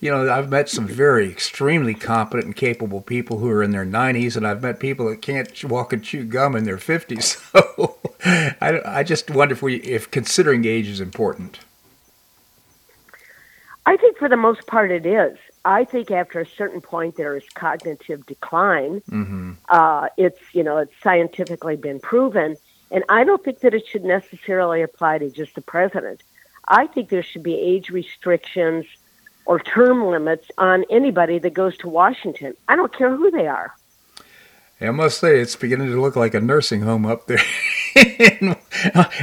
[0.00, 3.86] you know, I've met some very extremely competent and capable people who are in their
[3.86, 7.40] 90s, and I've met people that can't walk and chew gum in their 50s.
[7.56, 11.60] So I, I just wonder if we, if considering age is important.
[13.86, 15.38] I think for the most part it is.
[15.64, 19.00] I think after a certain point there is cognitive decline.
[19.08, 19.52] Mm-hmm.
[19.68, 22.56] Uh, it's you know it's scientifically been proven,
[22.90, 26.22] and I don't think that it should necessarily apply to just the president.
[26.66, 28.86] I think there should be age restrictions
[29.44, 32.54] or term limits on anybody that goes to Washington.
[32.66, 33.72] I don't care who they are.
[34.80, 37.40] I must say, it's beginning to look like a nursing home up there
[37.96, 38.56] in,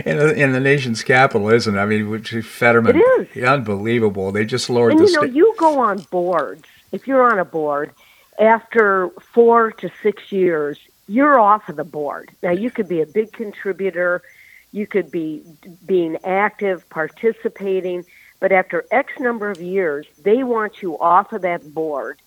[0.05, 1.79] in, the, in the nation's capital, isn't it?
[1.79, 2.95] I mean, which Fetterman.
[2.97, 3.43] It is.
[3.43, 4.31] Unbelievable.
[4.31, 6.63] They just lowered And the you know, sta- you go on boards.
[6.91, 7.91] If you're on a board,
[8.39, 12.31] after four to six years, you're off of the board.
[12.41, 14.23] Now, you could be a big contributor,
[14.71, 15.43] you could be
[15.85, 18.05] being active, participating,
[18.39, 22.19] but after X number of years, they want you off of that board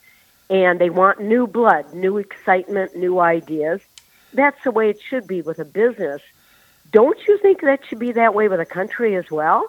[0.48, 3.80] and they want new blood, new excitement, new ideas.
[4.32, 6.20] That's the way it should be with a business.
[6.92, 9.64] don't you think that should be that way with a country as well?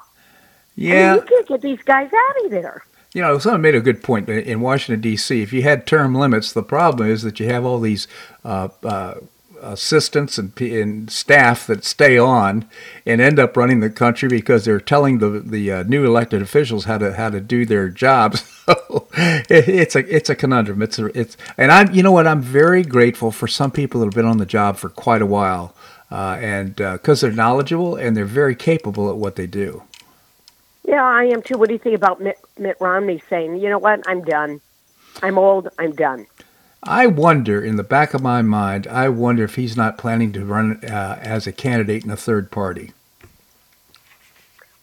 [0.76, 0.94] Yeah.
[0.94, 2.84] I mean, you can't get these guys out of there.
[3.14, 5.42] You know, someone made a good point in Washington D.C.
[5.42, 8.08] If you had term limits, the problem is that you have all these
[8.46, 9.16] uh, uh,
[9.62, 12.68] assistants and, and, staff that stay on
[13.06, 16.86] and end up running the country because they're telling the the uh, new elected officials
[16.86, 18.44] how to how to do their jobs.
[18.68, 20.82] it, it's a it's a conundrum.
[20.82, 24.08] It's a, it's and I'm you know what I'm very grateful for some people that
[24.08, 25.76] have been on the job for quite a while
[26.12, 29.84] uh, and because uh, they're knowledgeable and they're very capable at what they do.
[30.86, 31.58] Yeah, I am too.
[31.58, 34.02] What do you think about Mitt, Mitt Romney saying, "You know what?
[34.08, 34.62] I'm done.
[35.22, 35.68] I'm old.
[35.78, 36.28] I'm done."
[36.84, 40.46] I wonder, in the back of my mind, I wonder if he's not planning to
[40.46, 42.94] run uh, as a candidate in a third party.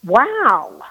[0.04, 0.82] Wow.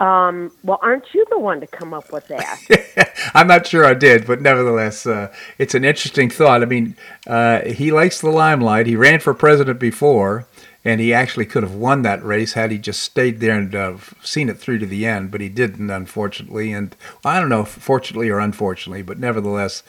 [0.00, 3.12] Um, well, aren't you the one to come up with that?
[3.34, 6.62] I'm not sure I did, but nevertheless, uh, it's an interesting thought.
[6.62, 6.96] I mean,
[7.26, 8.86] uh, he likes the limelight.
[8.86, 10.46] He ran for president before,
[10.84, 13.96] and he actually could have won that race had he just stayed there and uh,
[14.22, 16.72] seen it through to the end, but he didn't, unfortunately.
[16.72, 19.82] And I don't know, fortunately or unfortunately, but nevertheless,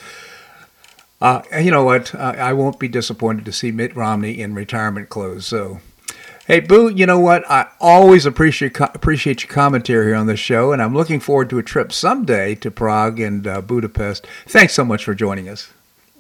[1.22, 2.14] uh, you know what?
[2.16, 5.46] I won't be disappointed to see Mitt Romney in retirement clothes.
[5.46, 5.80] So,
[6.48, 7.50] hey, Boo, you know what?
[7.50, 11.58] I always appreciate appreciate your commentary here on this show, and I'm looking forward to
[11.58, 14.28] a trip someday to Prague and uh, Budapest.
[14.46, 15.72] Thanks so much for joining us.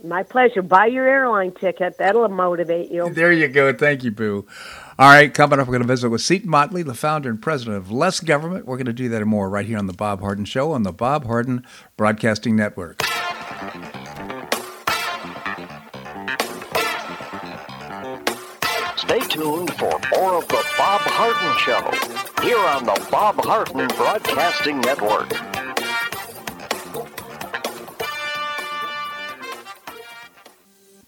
[0.03, 0.61] My pleasure.
[0.61, 1.97] Buy your airline ticket.
[1.97, 3.09] That'll motivate you.
[3.09, 3.73] There you go.
[3.73, 4.45] Thank you, Boo.
[4.97, 7.77] All right, coming up, we're going to visit with Seton Motley, the founder and president
[7.77, 8.65] of Less Government.
[8.65, 10.83] We're going to do that and more right here on the Bob Harden Show on
[10.83, 11.65] the Bob Harden
[11.97, 13.01] Broadcasting Network.
[18.95, 24.79] Stay tuned for more of the Bob Harden Show here on the Bob Harden Broadcasting
[24.81, 25.44] Network.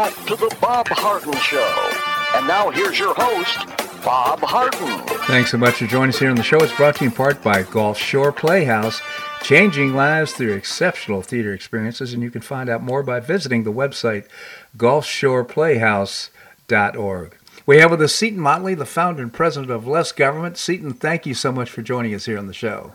[0.00, 1.90] Back to the Bob Harden Show.
[2.34, 3.58] And now here's your host,
[4.02, 5.06] Bob Harden.
[5.26, 6.56] Thanks so much for joining us here on the show.
[6.62, 9.02] It's brought to you in part by Gulf Shore Playhouse,
[9.42, 12.14] changing lives through exceptional theater experiences.
[12.14, 14.24] And you can find out more by visiting the website
[14.78, 17.36] gulfshoreplayhouse.org.
[17.66, 20.56] We have with us Seton Motley, the founder and president of Less Government.
[20.56, 22.94] Seton, thank you so much for joining us here on the show.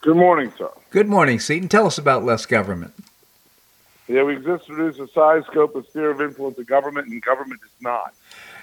[0.00, 0.70] Good morning, sir.
[0.90, 1.68] Good morning, Seton.
[1.68, 2.94] Tell us about Less Government.
[4.08, 7.22] Yeah, we exist to reduce the size, scope, and sphere of influence of government, and
[7.22, 8.14] government is not.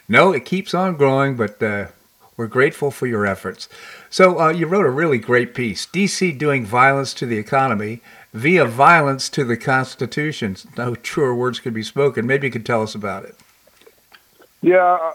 [0.07, 1.87] No, it keeps on growing, but uh,
[2.35, 3.69] we're grateful for your efforts.
[4.09, 8.01] So, uh, you wrote a really great piece DC doing violence to the economy
[8.33, 10.55] via violence to the Constitution.
[10.77, 12.27] No truer words could be spoken.
[12.27, 13.35] Maybe you could tell us about it.
[14.61, 15.11] Yeah,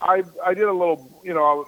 [0.00, 1.66] I, I did a little, you know,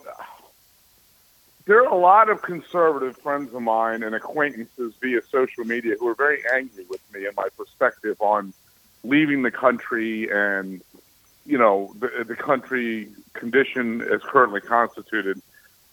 [1.67, 6.09] there are a lot of conservative friends of mine and acquaintances via social media who
[6.09, 8.53] are very angry with me and my perspective on
[9.03, 10.83] leaving the country and
[11.47, 15.41] you know the, the country condition as currently constituted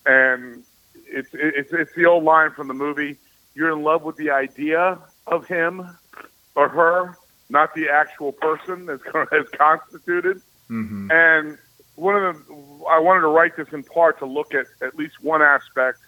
[0.05, 0.63] and
[1.07, 3.17] it's it's it's the old line from the movie
[3.53, 4.97] you're in love with the idea
[5.27, 5.87] of him
[6.55, 7.17] or her
[7.49, 8.99] not the actual person as,
[9.31, 10.41] as constituted
[10.71, 11.11] Mm-hmm.
[11.11, 11.57] and
[11.95, 12.53] one of the,
[12.89, 15.99] I wanted to write this in part to look at at least one aspect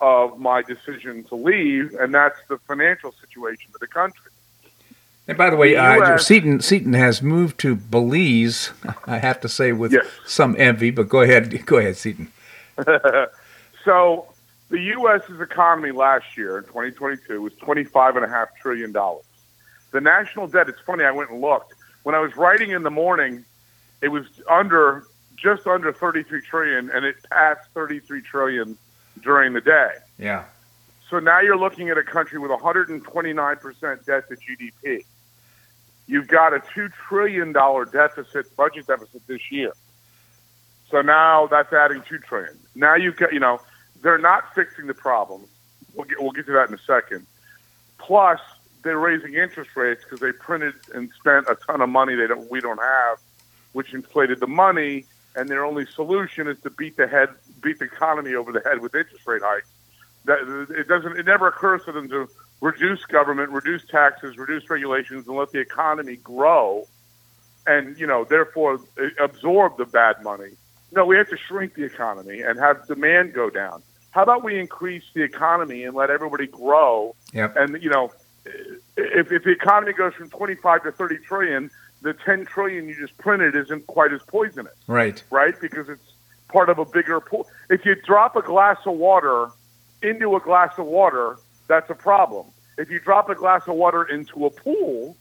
[0.00, 4.30] of my decision to leave, and that's the financial situation of the country.
[5.26, 8.70] And by the way, uh, Seton Seton has moved to Belize.
[9.06, 10.06] I have to say with Yes.
[10.26, 12.30] some envy, but go ahead, go ahead, Seton.
[13.84, 14.26] so
[14.68, 19.24] the U.S.'s economy last year in 2022 was 25 and a half trillion dollars.
[19.92, 20.68] The national debt.
[20.68, 21.04] It's funny.
[21.04, 21.72] I went and looked
[22.02, 23.44] when I was writing in the morning.
[24.02, 25.04] It was under
[25.36, 28.78] just under 33 trillion, and it passed 33 trillion
[29.22, 29.90] during the day.
[30.18, 30.44] Yeah.
[31.10, 35.04] So now you're looking at a country with 129% debt to GDP.
[36.06, 39.72] You've got a $2 trillion deficit, budget deficit this year.
[40.90, 42.58] So now that's adding 2 trillion.
[42.74, 43.60] Now you've got, you know,
[44.02, 45.44] they're not fixing the problem.
[45.94, 47.26] We'll get, we'll get to that in a second.
[47.98, 48.40] Plus,
[48.82, 52.50] they're raising interest rates because they printed and spent a ton of money they don't,
[52.50, 53.18] we don't have,
[53.72, 55.06] which inflated the money.
[55.36, 57.28] And their only solution is to beat the head,
[57.60, 59.68] beat the economy over the head with interest rate hikes.
[60.26, 62.28] That it doesn't it never occurs to them to
[62.60, 66.86] reduce government reduce taxes reduce regulations and let the economy grow
[67.66, 70.52] and you know therefore eh, absorb the bad money.
[70.92, 73.82] No we have to shrink the economy and have demand go down.
[74.12, 77.14] How about we increase the economy and let everybody grow?
[77.32, 77.56] Yep.
[77.56, 78.12] and you know
[78.46, 78.50] eh,
[78.96, 81.70] if, if the economy goes from 25 to 30 trillion
[82.04, 85.22] the 10 trillion you just printed isn't quite as poisonous Right.
[85.30, 85.58] right?
[85.58, 86.12] Because it's
[86.48, 87.48] part of a bigger pool.
[87.70, 89.48] If you drop a glass of water
[90.02, 92.46] into a glass of water, that's a problem.
[92.76, 95.16] If you drop a glass of water into a pool,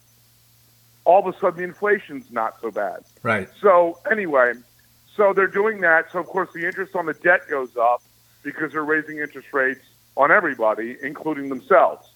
[1.06, 3.04] all of a sudden the inflation's not so bad.
[3.24, 3.48] Right.
[3.62, 4.54] So anyway,
[5.16, 6.12] so they're doing that.
[6.12, 8.02] So of course the interest on the debt goes up
[8.44, 9.86] because they're raising interest rates
[10.18, 12.10] on everybody, including themselves.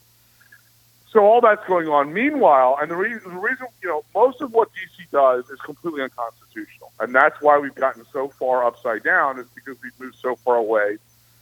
[1.17, 2.13] So all that's going on.
[2.13, 6.03] Meanwhile, and the reason, the reason, you know, most of what DC does is completely
[6.03, 9.39] unconstitutional, and that's why we've gotten so far upside down.
[9.39, 10.97] Is because we've moved so far away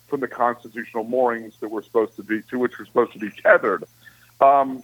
[0.07, 3.29] from the constitutional moorings that we're supposed to be to which we're supposed to be
[3.43, 3.83] tethered.
[4.39, 4.81] Um,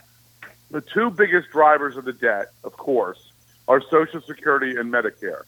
[0.72, 3.32] the two biggest drivers of the debt, of course,
[3.70, 5.44] are Social Security and Medicare,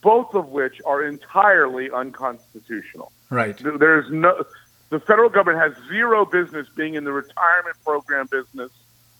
[0.00, 3.12] both of which are entirely unconstitutional.
[3.28, 3.60] Right.
[3.62, 4.42] There's no
[4.88, 8.70] the federal government has zero business being in the retirement program business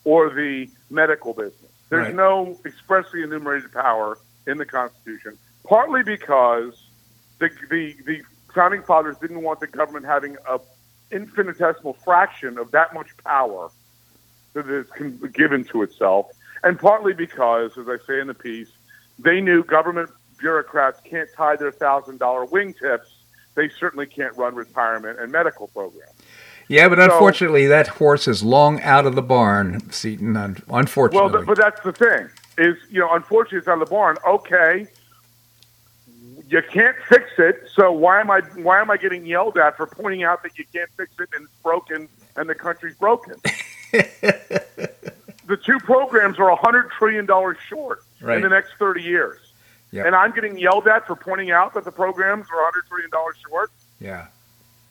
[0.07, 1.73] or the medical business.
[1.91, 2.15] There's Right.
[2.15, 5.37] no expressly enumerated power in the Constitution,
[5.69, 6.81] partly because
[7.41, 8.23] the, the the
[8.55, 10.59] founding fathers didn't want the government having a
[11.11, 13.69] infinitesimal fraction of that much power
[14.55, 14.87] that is
[15.33, 16.27] given to itself,
[16.63, 18.71] and partly because, as I say in the piece,
[19.19, 23.11] they knew government bureaucrats can't tie their thousand dollar wingtips.
[23.57, 26.16] They certainly can't run retirement and medical programs.
[26.69, 30.37] Yeah, but So- unfortunately, that horse is long out of the barn, Seton.
[30.37, 30.83] un- Well,
[31.45, 34.17] but that's the thing is, you know, unfortunately, it's out of the barn.
[34.27, 34.87] Okay,
[36.49, 39.87] you can't fix it, so why am I why am I getting yelled at for
[39.87, 43.35] pointing out that you can't fix it and it's broken and the country's broken?
[43.93, 48.37] the two programs are a hundred trillion dollars short Right.
[48.37, 49.39] in the next thirty years,
[49.93, 50.07] Yep.
[50.07, 53.11] and I'm getting yelled at for pointing out that the programs are a hundred trillion
[53.11, 53.71] dollars short.
[54.01, 54.27] yeah.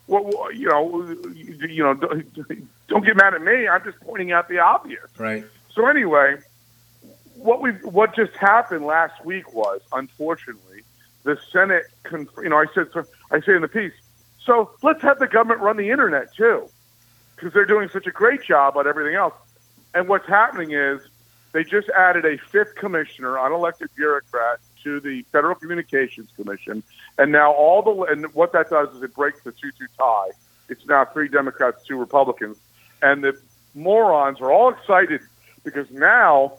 [0.08, 3.68] Well, you know, you, you know, don't, don't get mad at me.
[3.68, 5.06] I'm just pointing out the obvious.
[5.18, 5.46] Right.
[5.74, 6.38] So anyway,
[7.36, 10.82] what we what just happened last week was, unfortunately,
[11.24, 11.86] the Senate.
[12.04, 13.94] Con- you know, I said so, I say in the piece.
[14.46, 16.70] So let's have the government run the internet too,
[17.36, 19.34] because they're doing such a great job on everything else.
[19.96, 21.02] And what's happening is
[21.52, 26.82] they just added a fifth commissioner, unelected bureaucrat, to the Federal Communications Commission,
[27.18, 30.30] and now all the and what that does is it breaks the two-two tie.
[30.70, 32.58] It's now three Democrats, two Republicans,
[33.02, 33.38] and the
[33.74, 35.22] morons are all excited
[35.64, 36.54] because now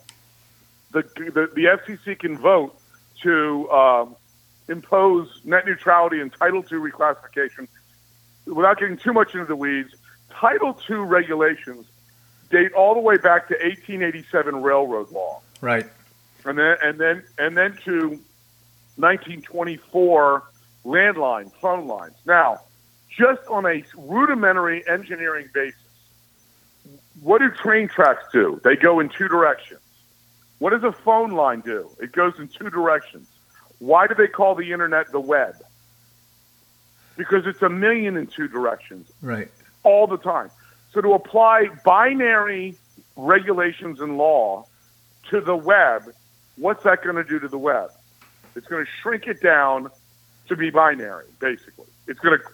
[0.91, 2.79] the the, the FCC can vote
[3.23, 4.17] to um,
[4.69, 7.69] impose net neutrality and Title II reclassification
[8.45, 9.95] without getting too much into the weeds.
[10.31, 11.87] Title II regulations
[12.51, 15.87] date all the way back to 1887 railroad law Right.
[16.47, 18.19] And then and then and then to
[18.97, 20.43] 1924
[20.85, 22.15] landline phone lines.
[22.25, 22.61] Now,
[23.19, 25.79] just on a rudimentary engineering basis,
[27.21, 28.61] what do train tracks do?
[28.65, 29.81] They go in two directions.
[30.59, 31.91] What does a phone line do?
[32.01, 33.29] It goes in two directions.
[33.79, 35.55] Why do they call the internet the web?
[37.19, 39.49] because it's a million in two directions Right.
[39.85, 40.51] all the time.
[40.93, 42.77] So to apply binary
[43.17, 44.67] regulations and law
[45.31, 46.13] to the web,
[46.57, 47.91] what's that going to do to the web?
[48.55, 49.91] It's going to shrink it down
[50.49, 51.87] to be binary, basically.
[52.07, 52.45] It's going to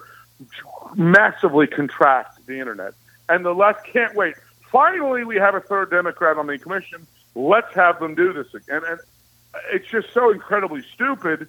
[0.95, 2.95] massively contract the internet.
[3.29, 4.35] And the left can't wait.
[4.71, 7.07] Finally, we have a third Democrat on the commission.
[7.35, 8.83] Let's have them do this again.
[8.89, 8.99] And
[9.73, 11.49] it's just so incredibly stupid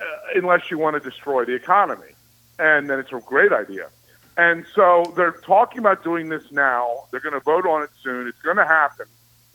[0.00, 2.12] uh, unless you want to destroy the economy.
[2.58, 3.88] And then it's a great idea.
[4.36, 7.06] And so they're talking about doing this now.
[7.10, 8.28] They're going to vote on it soon.
[8.28, 9.06] It's going to happen.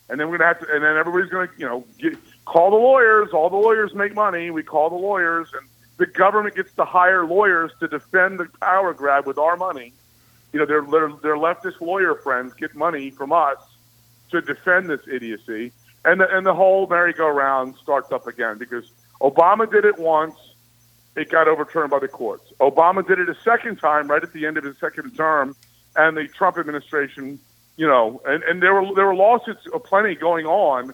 [0.10, 2.18] And then we're going to have to, and then everybody's going to, you know, get,
[2.46, 3.30] call the lawyers.
[3.34, 4.50] All the lawyers make money.
[4.50, 5.68] We call the lawyers, and
[5.98, 9.94] the government gets to hire lawyers to defend the power grab with our money.
[10.52, 13.58] You know, their their, their leftist lawyer friends get money from us
[14.32, 15.72] to defend this idiocy,
[16.04, 18.89] and the, and the whole merry-go-round starts up again because
[19.22, 20.36] Obama did it once,
[21.16, 22.52] it got overturned by the courts.
[22.60, 25.56] Obama did it a second time, right at the end of his second term,
[25.96, 27.39] and the Trump administration,
[27.78, 30.94] you know, and, and there were there were lawsuits plenty going on,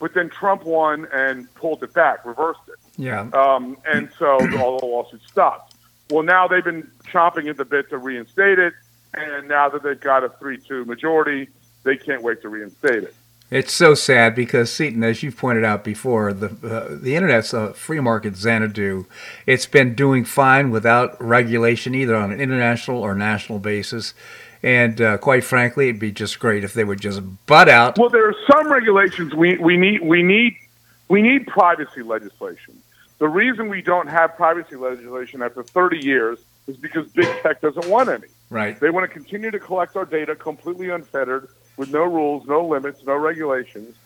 [0.00, 2.74] but then Trump won and pulled it back, reversed it.
[2.96, 3.28] Yeah.
[3.32, 5.74] Um, and so all the lawsuits stopped.
[6.10, 8.74] Well, now they've been chomping at the bit to reinstate it,
[9.14, 11.48] and now that they've got a 3 2 majority,
[11.84, 13.14] they can't wait to reinstate it.
[13.50, 17.74] It's so sad because Seton, as you've pointed out before, the uh, the internet's a
[17.74, 19.06] free market Xanadu.
[19.44, 24.14] It's been doing fine without regulation, either on an international or national basis.
[24.62, 27.98] And uh, quite frankly, it'd be just great if they would just butt out.
[27.98, 30.54] Well, there are some regulations we, we need we need
[31.08, 32.80] we need privacy legislation.
[33.18, 37.86] The reason we don't have privacy legislation after 30 years is because big tech doesn't
[37.86, 38.28] want any.
[38.48, 38.78] Right.
[38.78, 43.02] They want to continue to collect our data completely unfettered, with no rules, no limits,
[43.04, 43.96] no regulations.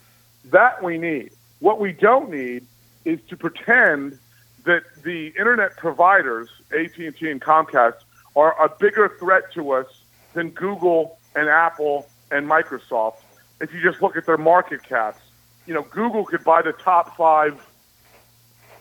[0.45, 1.31] That we need.
[1.59, 2.65] What we don't need
[3.03, 4.17] is to pretend
[4.65, 7.97] that the internet providers, AT&T and Comcast,
[8.35, 9.87] are a bigger threat to us
[10.35, 13.17] than Google and Apple and Microsoft.
[13.59, 15.21] If you just look at their market caps,
[15.65, 17.59] you know, Google could buy the top five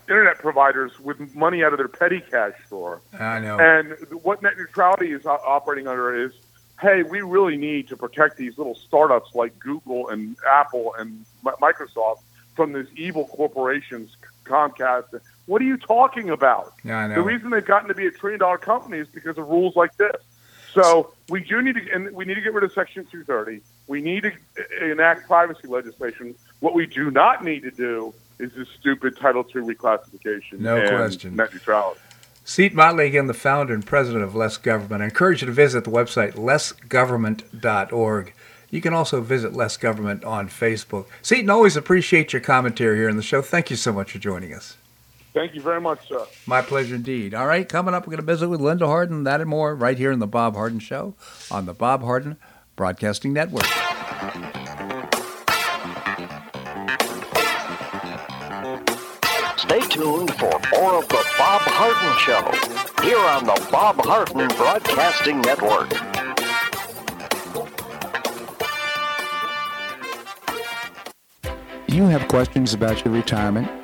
[0.08, 3.00] internet providers with money out of their petty cash store.
[3.18, 3.58] I know.
[3.58, 6.32] And what net neutrality is operating under is,
[6.80, 12.18] hey, we really need to protect these little startups like Google and Apple and Microsoft
[12.54, 15.20] from these evil corporations, Comcast.
[15.46, 16.74] What are you talking about?
[16.84, 17.14] Yeah, I know.
[17.14, 19.96] The reason they've gotten to be a trillion dollar company is because of rules like
[19.96, 20.16] this.
[20.74, 23.60] So we do need to, and we need to get rid of Section 230.
[23.86, 26.34] We need to enact privacy legislation.
[26.60, 30.58] What we do not need to do is this stupid Title II reclassification.
[30.58, 31.36] No and question.
[31.36, 32.00] Net neutrality.
[32.44, 35.00] Seat Motley, again, the founder and president of Less Government.
[35.00, 38.34] I encourage you to visit the website lessgovernment.org.
[38.70, 41.06] You can also visit Less Government on Facebook.
[41.22, 43.40] Seton, always appreciate your commentary here in the show.
[43.40, 44.76] Thank you so much for joining us.
[45.34, 46.24] Thank you very much, sir.
[46.46, 47.34] My pleasure indeed.
[47.34, 49.98] All right, coming up, we're going to visit with Linda Harden, that and more, right
[49.98, 51.16] here in the Bob Harden Show
[51.50, 52.36] on the Bob Harden
[52.76, 53.64] Broadcasting Network.
[59.56, 65.40] Stay tuned for more of the Bob Harden Show here on the Bob Harden Broadcasting
[65.40, 65.90] Network.
[71.88, 73.83] You have questions about your retirement?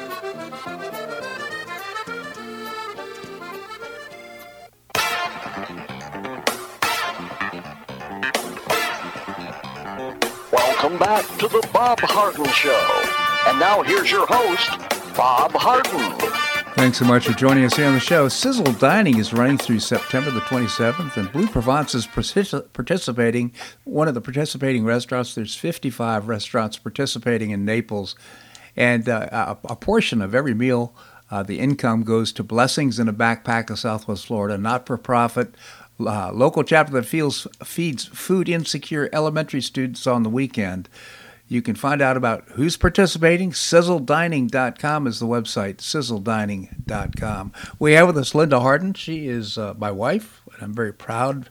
[11.01, 13.01] Back to the Bob Harden Show.
[13.47, 14.69] And now here's your host,
[15.17, 16.13] Bob Harden.
[16.75, 18.29] Thanks so much for joining us here on the show.
[18.29, 23.51] Sizzle Dining is running through September the 27th, and Bleu Provence is participating,
[23.83, 25.33] one of the participating restaurants.
[25.33, 28.15] There's 55 restaurants participating in Naples,
[28.75, 30.93] and uh, a, a portion of every meal,
[31.31, 35.55] uh, the income goes to Blessings in a Backpack of Southwest Florida, not for profit.
[36.07, 40.89] Uh, local chapter that feels, feeds food insecure elementary students on the weekend.
[41.47, 43.51] You can find out about who's participating.
[43.51, 47.51] SizzleDining.com is the website, SizzleDining.com.
[47.77, 48.93] We have with us Linda Harden.
[48.93, 51.49] She is uh, my wife, and I'm very proud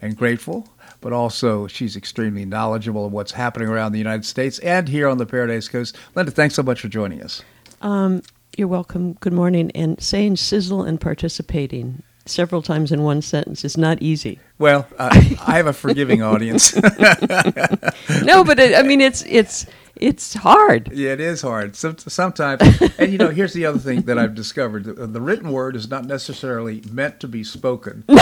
[0.00, 0.68] and grateful,
[1.02, 5.18] but also she's extremely knowledgeable of what's happening around the United States and here on
[5.18, 5.94] the Paradise Coast.
[6.14, 7.42] Linda, thanks so much for joining us.
[7.82, 8.22] Um,
[8.56, 9.12] you're welcome.
[9.14, 9.70] Good morning.
[9.74, 14.38] And saying sizzle and participating several times in one sentence is not easy.
[14.58, 15.10] Well, uh,
[15.46, 16.74] I have a forgiving audience.
[18.22, 19.66] no, but it, I mean it's it's
[19.96, 20.90] it's hard.
[20.92, 21.76] Yeah, it is hard.
[21.76, 22.62] Some, sometimes,
[22.98, 25.88] and you know, here's the other thing that I've discovered: the, the written word is
[25.88, 28.04] not necessarily meant to be spoken.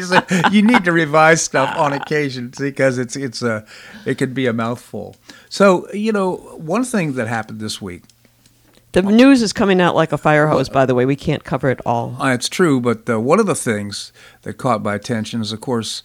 [0.00, 0.20] No,
[0.50, 3.64] you need to revise stuff on occasion because it's it's a
[4.04, 5.16] it can be a mouthful.
[5.48, 8.02] So you know, one thing that happened this week.
[8.92, 10.68] The news is coming out like a fire hose.
[10.68, 12.16] By the way, we can't cover it all.
[12.20, 14.12] Uh, it's true, but uh, one of the things
[14.42, 16.02] that caught my attention is, of course,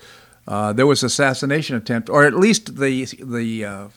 [0.47, 3.87] uh, there was assassination attempt, or at least the the uh,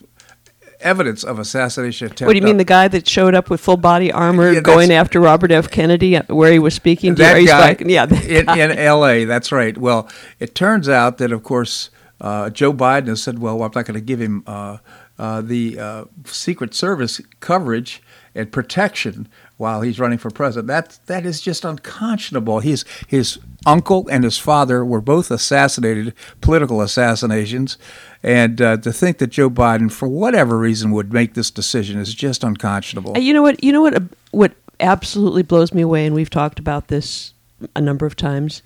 [0.80, 2.28] evidence of assassination attempt.
[2.28, 4.93] What do you mean, the guy that showed up with full body armor Yeah, going
[4.93, 5.68] after Robert F.
[5.68, 7.16] Kennedy, uh, where he was speaking?
[7.16, 8.57] that guy speaking- yeah, that in, guy.
[8.59, 9.24] in L.A.
[9.24, 9.76] That's right.
[9.76, 10.09] Well,
[10.39, 13.95] it turns out that, of course, uh, Joe Biden has said, "Well, I'm not going
[13.95, 14.78] to give him uh,
[15.18, 18.01] uh, the uh, Secret Service coverage
[18.37, 22.61] and protection while he's running for president." That that is just unconscionable.
[22.61, 27.78] His his uncle and his father were both assassinated, political assassinations,
[28.22, 32.14] and uh, to think that Joe Biden, for whatever reason, would make this decision is
[32.14, 33.18] just unconscionable.
[33.18, 33.62] You know what?
[33.64, 33.95] You know what?
[33.95, 37.32] uh, What absolutely blows me away, and we've talked about this
[37.74, 38.62] a number of times,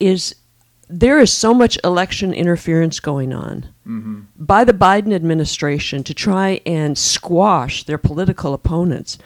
[0.00, 0.34] is
[0.88, 3.66] there is so much election interference going on
[4.36, 9.18] by the Biden administration to try and squash their political opponents.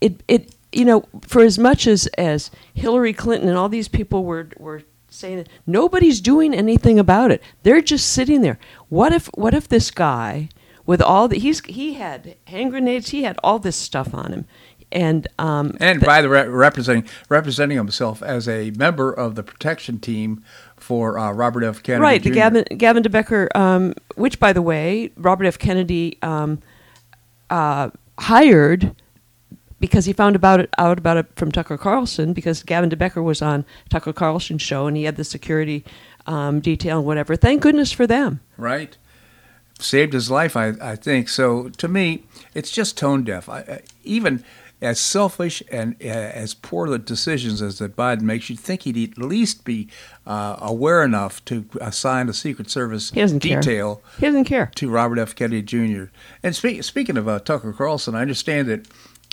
[0.00, 4.24] It it you know for as much as as Hillary Clinton and all these people
[4.24, 7.42] were were saying that nobody's doing anything about it.
[7.62, 8.58] They're just sitting there.
[8.88, 10.48] What if what if this guy
[10.86, 14.44] with all the he's he had hand grenades, he had all this stuff on him.
[14.92, 20.00] And um And by the re- representing representing himself as a member of the protection
[20.00, 20.42] team
[20.90, 21.84] for uh, Robert F.
[21.84, 22.02] Kennedy.
[22.02, 22.34] right, the Jr.
[22.34, 25.56] Gavin Gavin de Becker, um, which by the way, Robert F.
[25.56, 26.60] Kennedy um,
[27.48, 28.96] uh, hired
[29.78, 33.22] because he found about it out about it from Tucker Carlson because Gavin de Becker
[33.22, 35.84] was on Tucker Carlson's show and he had the security
[36.26, 37.36] um, detail and whatever.
[37.36, 38.40] Thank goodness for them.
[38.56, 38.96] right?
[39.78, 41.28] Saved his life, I, I think.
[41.28, 43.48] So to me, it's just tone deaf.
[43.48, 44.44] I, I, even
[44.82, 49.12] as selfish and uh, as poor the decisions as that Biden makes, you'd think he'd
[49.12, 49.88] at least be
[50.26, 53.60] uh, aware enough to assign a Secret Service He doesn't care.
[53.60, 54.70] detail He doesn't care.
[54.76, 55.34] to Robert F.
[55.34, 56.04] Kennedy Jr.
[56.42, 58.88] And spe- speaking of uh, Tucker Carlson, I understand that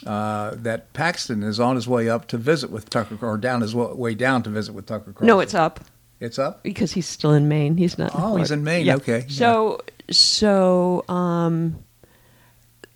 [0.05, 3.61] uh, that Paxton is on his way up to visit with Tucker, Carlson, or down
[3.61, 5.27] his way down to visit with Tucker Carlson.
[5.27, 5.79] No, it's up
[6.19, 6.61] it's up.
[6.61, 7.77] because he's still in Maine.
[7.77, 8.11] He's not.
[8.13, 8.85] Oh, he's in Maine.
[8.85, 8.95] Yeah.
[8.97, 9.25] Okay.
[9.29, 9.79] So
[10.11, 11.83] so um,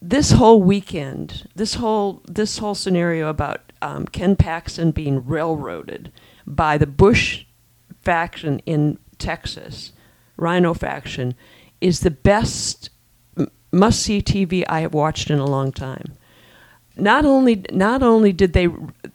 [0.02, 6.12] this whole weekend, this whole this whole scenario about um, Ken Paxton being railroaded
[6.48, 7.46] by the Bush
[8.02, 9.92] faction in Texas,
[10.38, 11.36] RINO faction,
[11.80, 12.90] is the best
[13.72, 16.14] must see TV I have watched in a long time.
[16.98, 18.68] Not only not only did they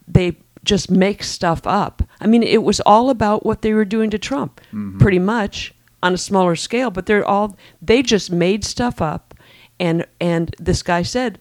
[0.06, 2.02] they just make stuff up.
[2.20, 4.60] I mean, it was all about what they were doing to Trump,
[4.98, 5.72] pretty much
[6.02, 6.90] on a smaller scale.
[6.90, 9.25] But they're all they just made stuff up,
[9.78, 11.38] and and this guy said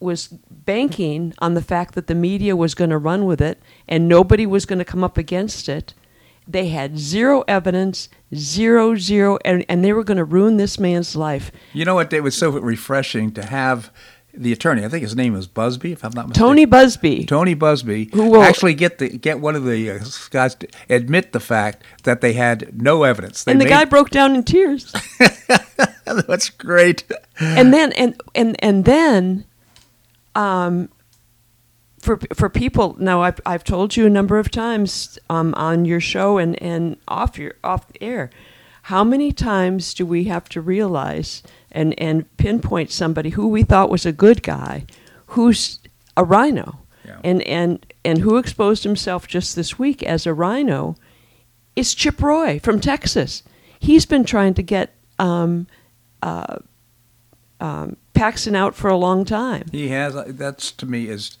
[0.00, 4.08] was banking on the fact that the media was going to run with it and
[4.08, 5.94] nobody was going to come up against it.
[6.46, 11.14] They had zero evidence, zero, zero, and, and they were going to ruin this man's
[11.14, 11.52] life.
[11.72, 12.12] You know what?
[12.12, 13.92] It was so refreshing to have
[14.34, 14.84] the attorney.
[14.84, 16.46] I think his name is Buzbee, if I'm not mistaken.
[16.48, 17.28] Tony Buzbee.
[17.28, 19.98] Tony Buzbee Who will- actually get the get one of the uh,
[20.30, 23.44] guys to admit the fact that they had no evidence.
[23.44, 24.92] They and the made- guy broke down in tears.
[26.06, 27.04] That's great.
[27.40, 29.44] and then and and and then
[30.34, 30.88] um
[32.00, 36.00] for for people now I've, I've told you a number of times um, on your
[36.00, 38.30] show and, and off your off the air
[38.86, 41.42] how many times do we have to realize
[41.72, 44.84] and, and pinpoint somebody who we thought was a good guy
[45.26, 45.78] who's
[46.16, 47.18] a RINO Yeah.
[47.24, 50.94] and, and and who exposed himself just this week as a RINO
[51.74, 53.42] is Chip Roy from Texas
[53.80, 55.66] he's been trying to get um,
[56.22, 56.58] uh,
[57.60, 60.14] um, Paxton out for a long time He has.
[60.14, 61.38] uh, That's to me is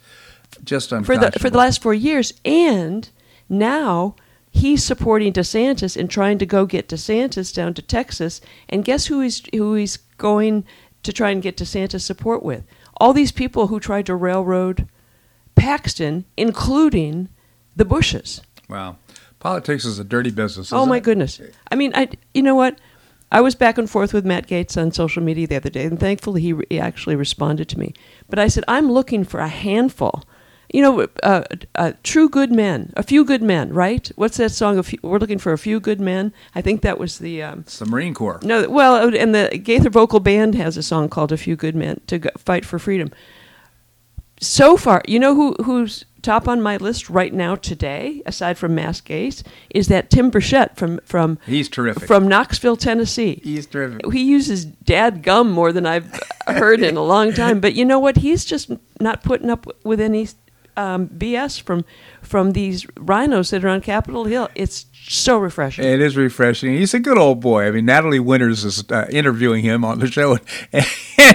[0.64, 3.08] just for the for the last four years, and
[3.48, 4.14] now
[4.52, 8.40] he's supporting DeSantis and trying to go get DeSantis down to Texas.
[8.68, 10.64] And guess who he's who he's going
[11.02, 12.64] to try and get DeSantis support with?
[12.98, 14.86] All these people who tried to railroad
[15.56, 17.28] Paxton, including
[17.74, 18.42] the Bushes.
[18.68, 18.96] Wow.
[19.40, 20.72] Politics is a dirty business.
[20.72, 21.02] Oh my it?
[21.02, 21.40] goodness!
[21.70, 22.78] I mean, I you know what?
[23.32, 25.98] I was back and forth with Matt Gaetz on social media the other day, and
[25.98, 27.94] thankfully he, re- he actually responded to me.
[28.28, 30.22] But I said I'm looking for a handful,
[30.72, 31.42] you know, uh,
[31.74, 34.10] uh, true good men, a few good men, right?
[34.16, 34.78] What's that song?
[34.78, 36.32] A few, we're looking for a few good men.
[36.54, 37.42] I think that was the.
[37.42, 38.40] Um, It's the Marine Corps.
[38.42, 42.00] no, well, and the Gaither Vocal Band has a song called "A Few Good Men"
[42.06, 43.10] to go, fight for freedom.
[44.40, 48.74] So far, you know who who's top on my list right now today, aside from
[48.74, 52.08] Matt Gaetz, is that Tim Burchett from from He's terrific.
[52.08, 53.40] from Knoxville, Tennessee.
[53.44, 54.10] He's terrific.
[54.12, 56.18] He uses dad gum more than I've
[56.48, 57.60] heard in a long time.
[57.60, 58.16] But you know what?
[58.16, 60.28] He's just not putting up with any
[60.76, 61.84] um, BS from
[62.20, 64.48] from these RINOs that are on Capitol Hill.
[64.54, 65.84] It's so refreshing.
[65.84, 66.74] It is refreshing.
[66.74, 67.66] He's a good old boy.
[67.66, 70.38] I mean, Natalie Winters is uh, interviewing him on the show,
[70.72, 70.84] and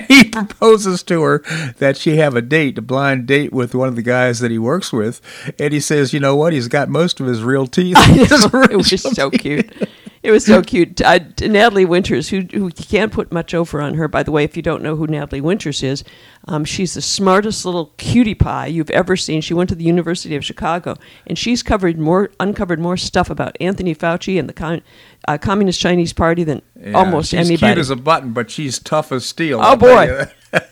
[0.08, 1.40] he proposes to her
[1.78, 4.58] that she have a date, a blind date with one of the guys that he
[4.58, 5.22] works with.
[5.60, 6.54] And he says, you know what?
[6.54, 7.98] He's got most of his real teeth.
[8.00, 9.72] it was so cute.
[10.24, 11.00] It was so cute.
[11.02, 14.44] Uh, Natalie Winters, who who you can't put much over on her, by the way.
[14.44, 16.04] If you don't know who Natalie Winters is,
[16.48, 19.42] um, she's the smartest little cutie pie you've ever seen.
[19.42, 20.96] She went to the University of Chicago,
[21.28, 24.82] and she's covered more, uncovered more stuff about Anthony Fauci and the con-
[25.28, 27.74] uh, Communist Chinese Party than Yeah, almost she's anybody.
[27.74, 29.60] cute as a button, but she's tough as steel.
[29.60, 30.26] Oh I'll boy,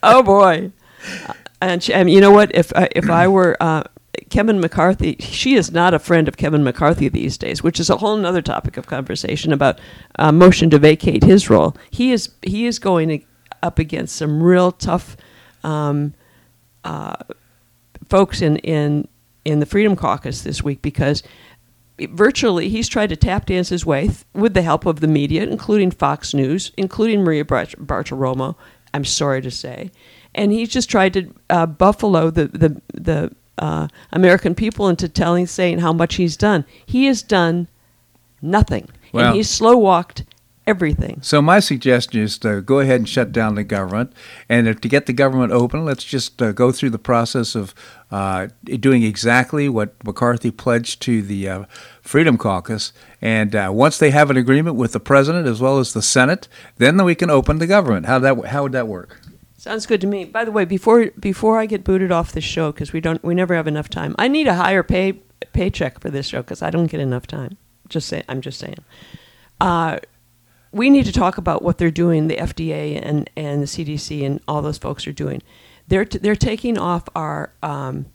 [0.03, 0.71] oh boy.
[1.27, 2.53] Uh, and she, mean, you know what?
[2.53, 3.83] If I, if I were uh,
[4.29, 7.97] Kevin McCarthy, she is not a friend of Kevin McCarthy these days, which is a
[7.97, 9.79] whole other topic of conversation about
[10.17, 11.75] uh, motion to vacate his role.
[11.91, 13.25] He is he is going
[13.63, 15.17] up against some real tough
[15.63, 16.13] um,
[16.83, 17.15] uh,
[18.09, 19.07] folks in in
[19.43, 21.23] in the Freedom Caucus this week because
[22.09, 25.43] virtually he's tried to tap dance his way th- with the help of the media,
[25.43, 28.55] including Fox News, including Maria Bar- Bartiromo.
[28.93, 29.91] I'm sorry to say,
[30.33, 35.47] and he's just tried to uh, buffalo the the the uh, American people into telling,
[35.47, 36.65] saying how much he's done.
[36.85, 37.67] He has done
[38.41, 40.23] nothing, Well- and he's slow walked
[40.67, 41.19] everything.
[41.21, 44.13] So my suggestion is to go ahead and shut down the government,
[44.49, 47.73] and if to get the government open, let's just uh, go through the process of
[48.11, 51.65] uh, doing exactly what McCarthy pledged to the uh,
[52.01, 52.93] Freedom Caucus.
[53.21, 56.47] And uh, once they have an agreement with the president as well as the Senate,
[56.77, 58.05] then we can open the government.
[58.05, 59.19] How that how would that work?
[59.65, 60.25] Sounds good to me.
[60.25, 63.33] By the way, before before I get booted off this show because we don't we
[63.33, 64.13] never have enough time.
[64.19, 65.13] I need a higher pay
[65.53, 67.57] paycheck for this show because I don't get enough time.
[67.89, 68.77] Just say I'm just saying.
[69.59, 69.97] Uh,
[70.71, 72.27] we need to talk about what they're doing.
[72.27, 75.41] The FDA and and the CDC and all those folks are doing.
[75.87, 78.05] They're t- they're taking off our um,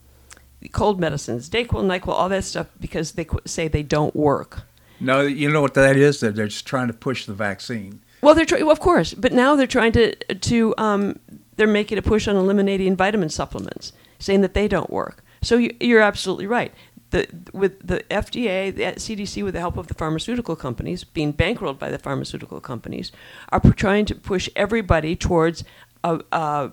[0.71, 4.63] cold medicines, Dayquil, Nyquil, all that stuff because they qu- say they don't work.
[5.01, 6.21] No, you know what that is?
[6.21, 8.03] They're, they're just trying to push the vaccine.
[8.23, 11.19] Well, they're trying, well, of course, but now they're trying to to um,
[11.61, 15.23] they're making a push on eliminating vitamin supplements, saying that they don't work.
[15.43, 16.73] So you, you're absolutely right.
[17.11, 21.79] The with the FDA, the CDC, with the help of the pharmaceutical companies, being bankrolled
[21.79, 23.13] by the pharmaceutical companies,
[23.51, 25.63] are trying to push everybody towards
[26.03, 26.71] a, a,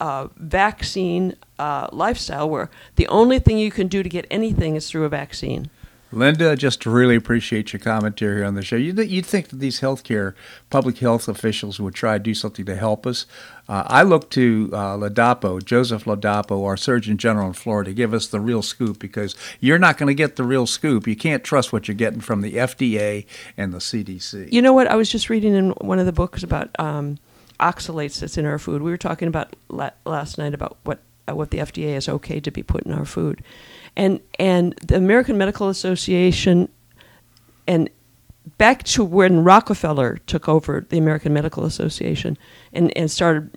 [0.00, 4.88] a vaccine uh, lifestyle where the only thing you can do to get anything is
[4.88, 5.68] through a vaccine.
[6.12, 8.76] Linda, just really appreciate your commentary here on the show.
[8.76, 10.34] You'd, you'd think that these healthcare,
[10.68, 13.26] public health officials would try to do something to help us.
[13.68, 18.12] Uh, I look to uh, Ladapo, Joseph Ladapo, our Surgeon General in Florida, to give
[18.12, 21.06] us the real scoop because you're not going to get the real scoop.
[21.06, 24.52] You can't trust what you're getting from the FDA and the CDC.
[24.52, 24.88] You know what?
[24.88, 27.18] I was just reading in one of the books about um,
[27.60, 28.82] oxalates that's in our food.
[28.82, 30.98] We were talking about la- last night about what
[31.28, 33.42] uh, what the FDA is okay to be put in our food,
[33.96, 36.68] and and the American Medical Association,
[37.66, 37.90] and
[38.58, 42.38] back to when Rockefeller took over the American Medical Association
[42.72, 43.56] and, and started,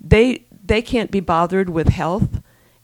[0.00, 2.40] they they can't be bothered with health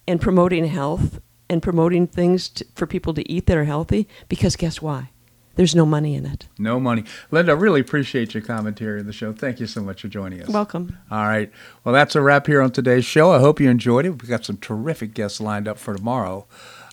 [0.06, 4.56] and promoting health and promoting things to, for people to eat that are healthy because
[4.56, 5.10] guess why?
[5.56, 6.48] There's no money in it.
[6.58, 7.04] No money.
[7.30, 9.32] Linda, I really appreciate your commentary on the show.
[9.32, 10.48] Thank you so much for joining us.
[10.48, 10.96] Welcome.
[11.10, 11.50] All right.
[11.84, 13.32] Well, that's a wrap here on today's show.
[13.32, 14.10] I hope you enjoyed it.
[14.10, 16.46] We've got some terrific guests lined up for tomorrow.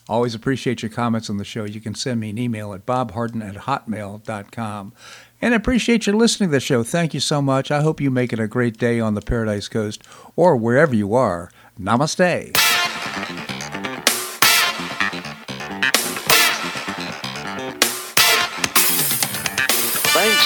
[0.09, 1.65] Always appreciate your comments on the show.
[1.65, 4.93] You can send me an email at bobharden at hotmail.com.
[5.41, 6.83] And I appreciate you listening to the show.
[6.83, 7.71] Thank you so much.
[7.71, 10.01] I hope you make it a great day on the Paradise Coast
[10.35, 11.51] or wherever you are.
[11.79, 12.66] Namaste.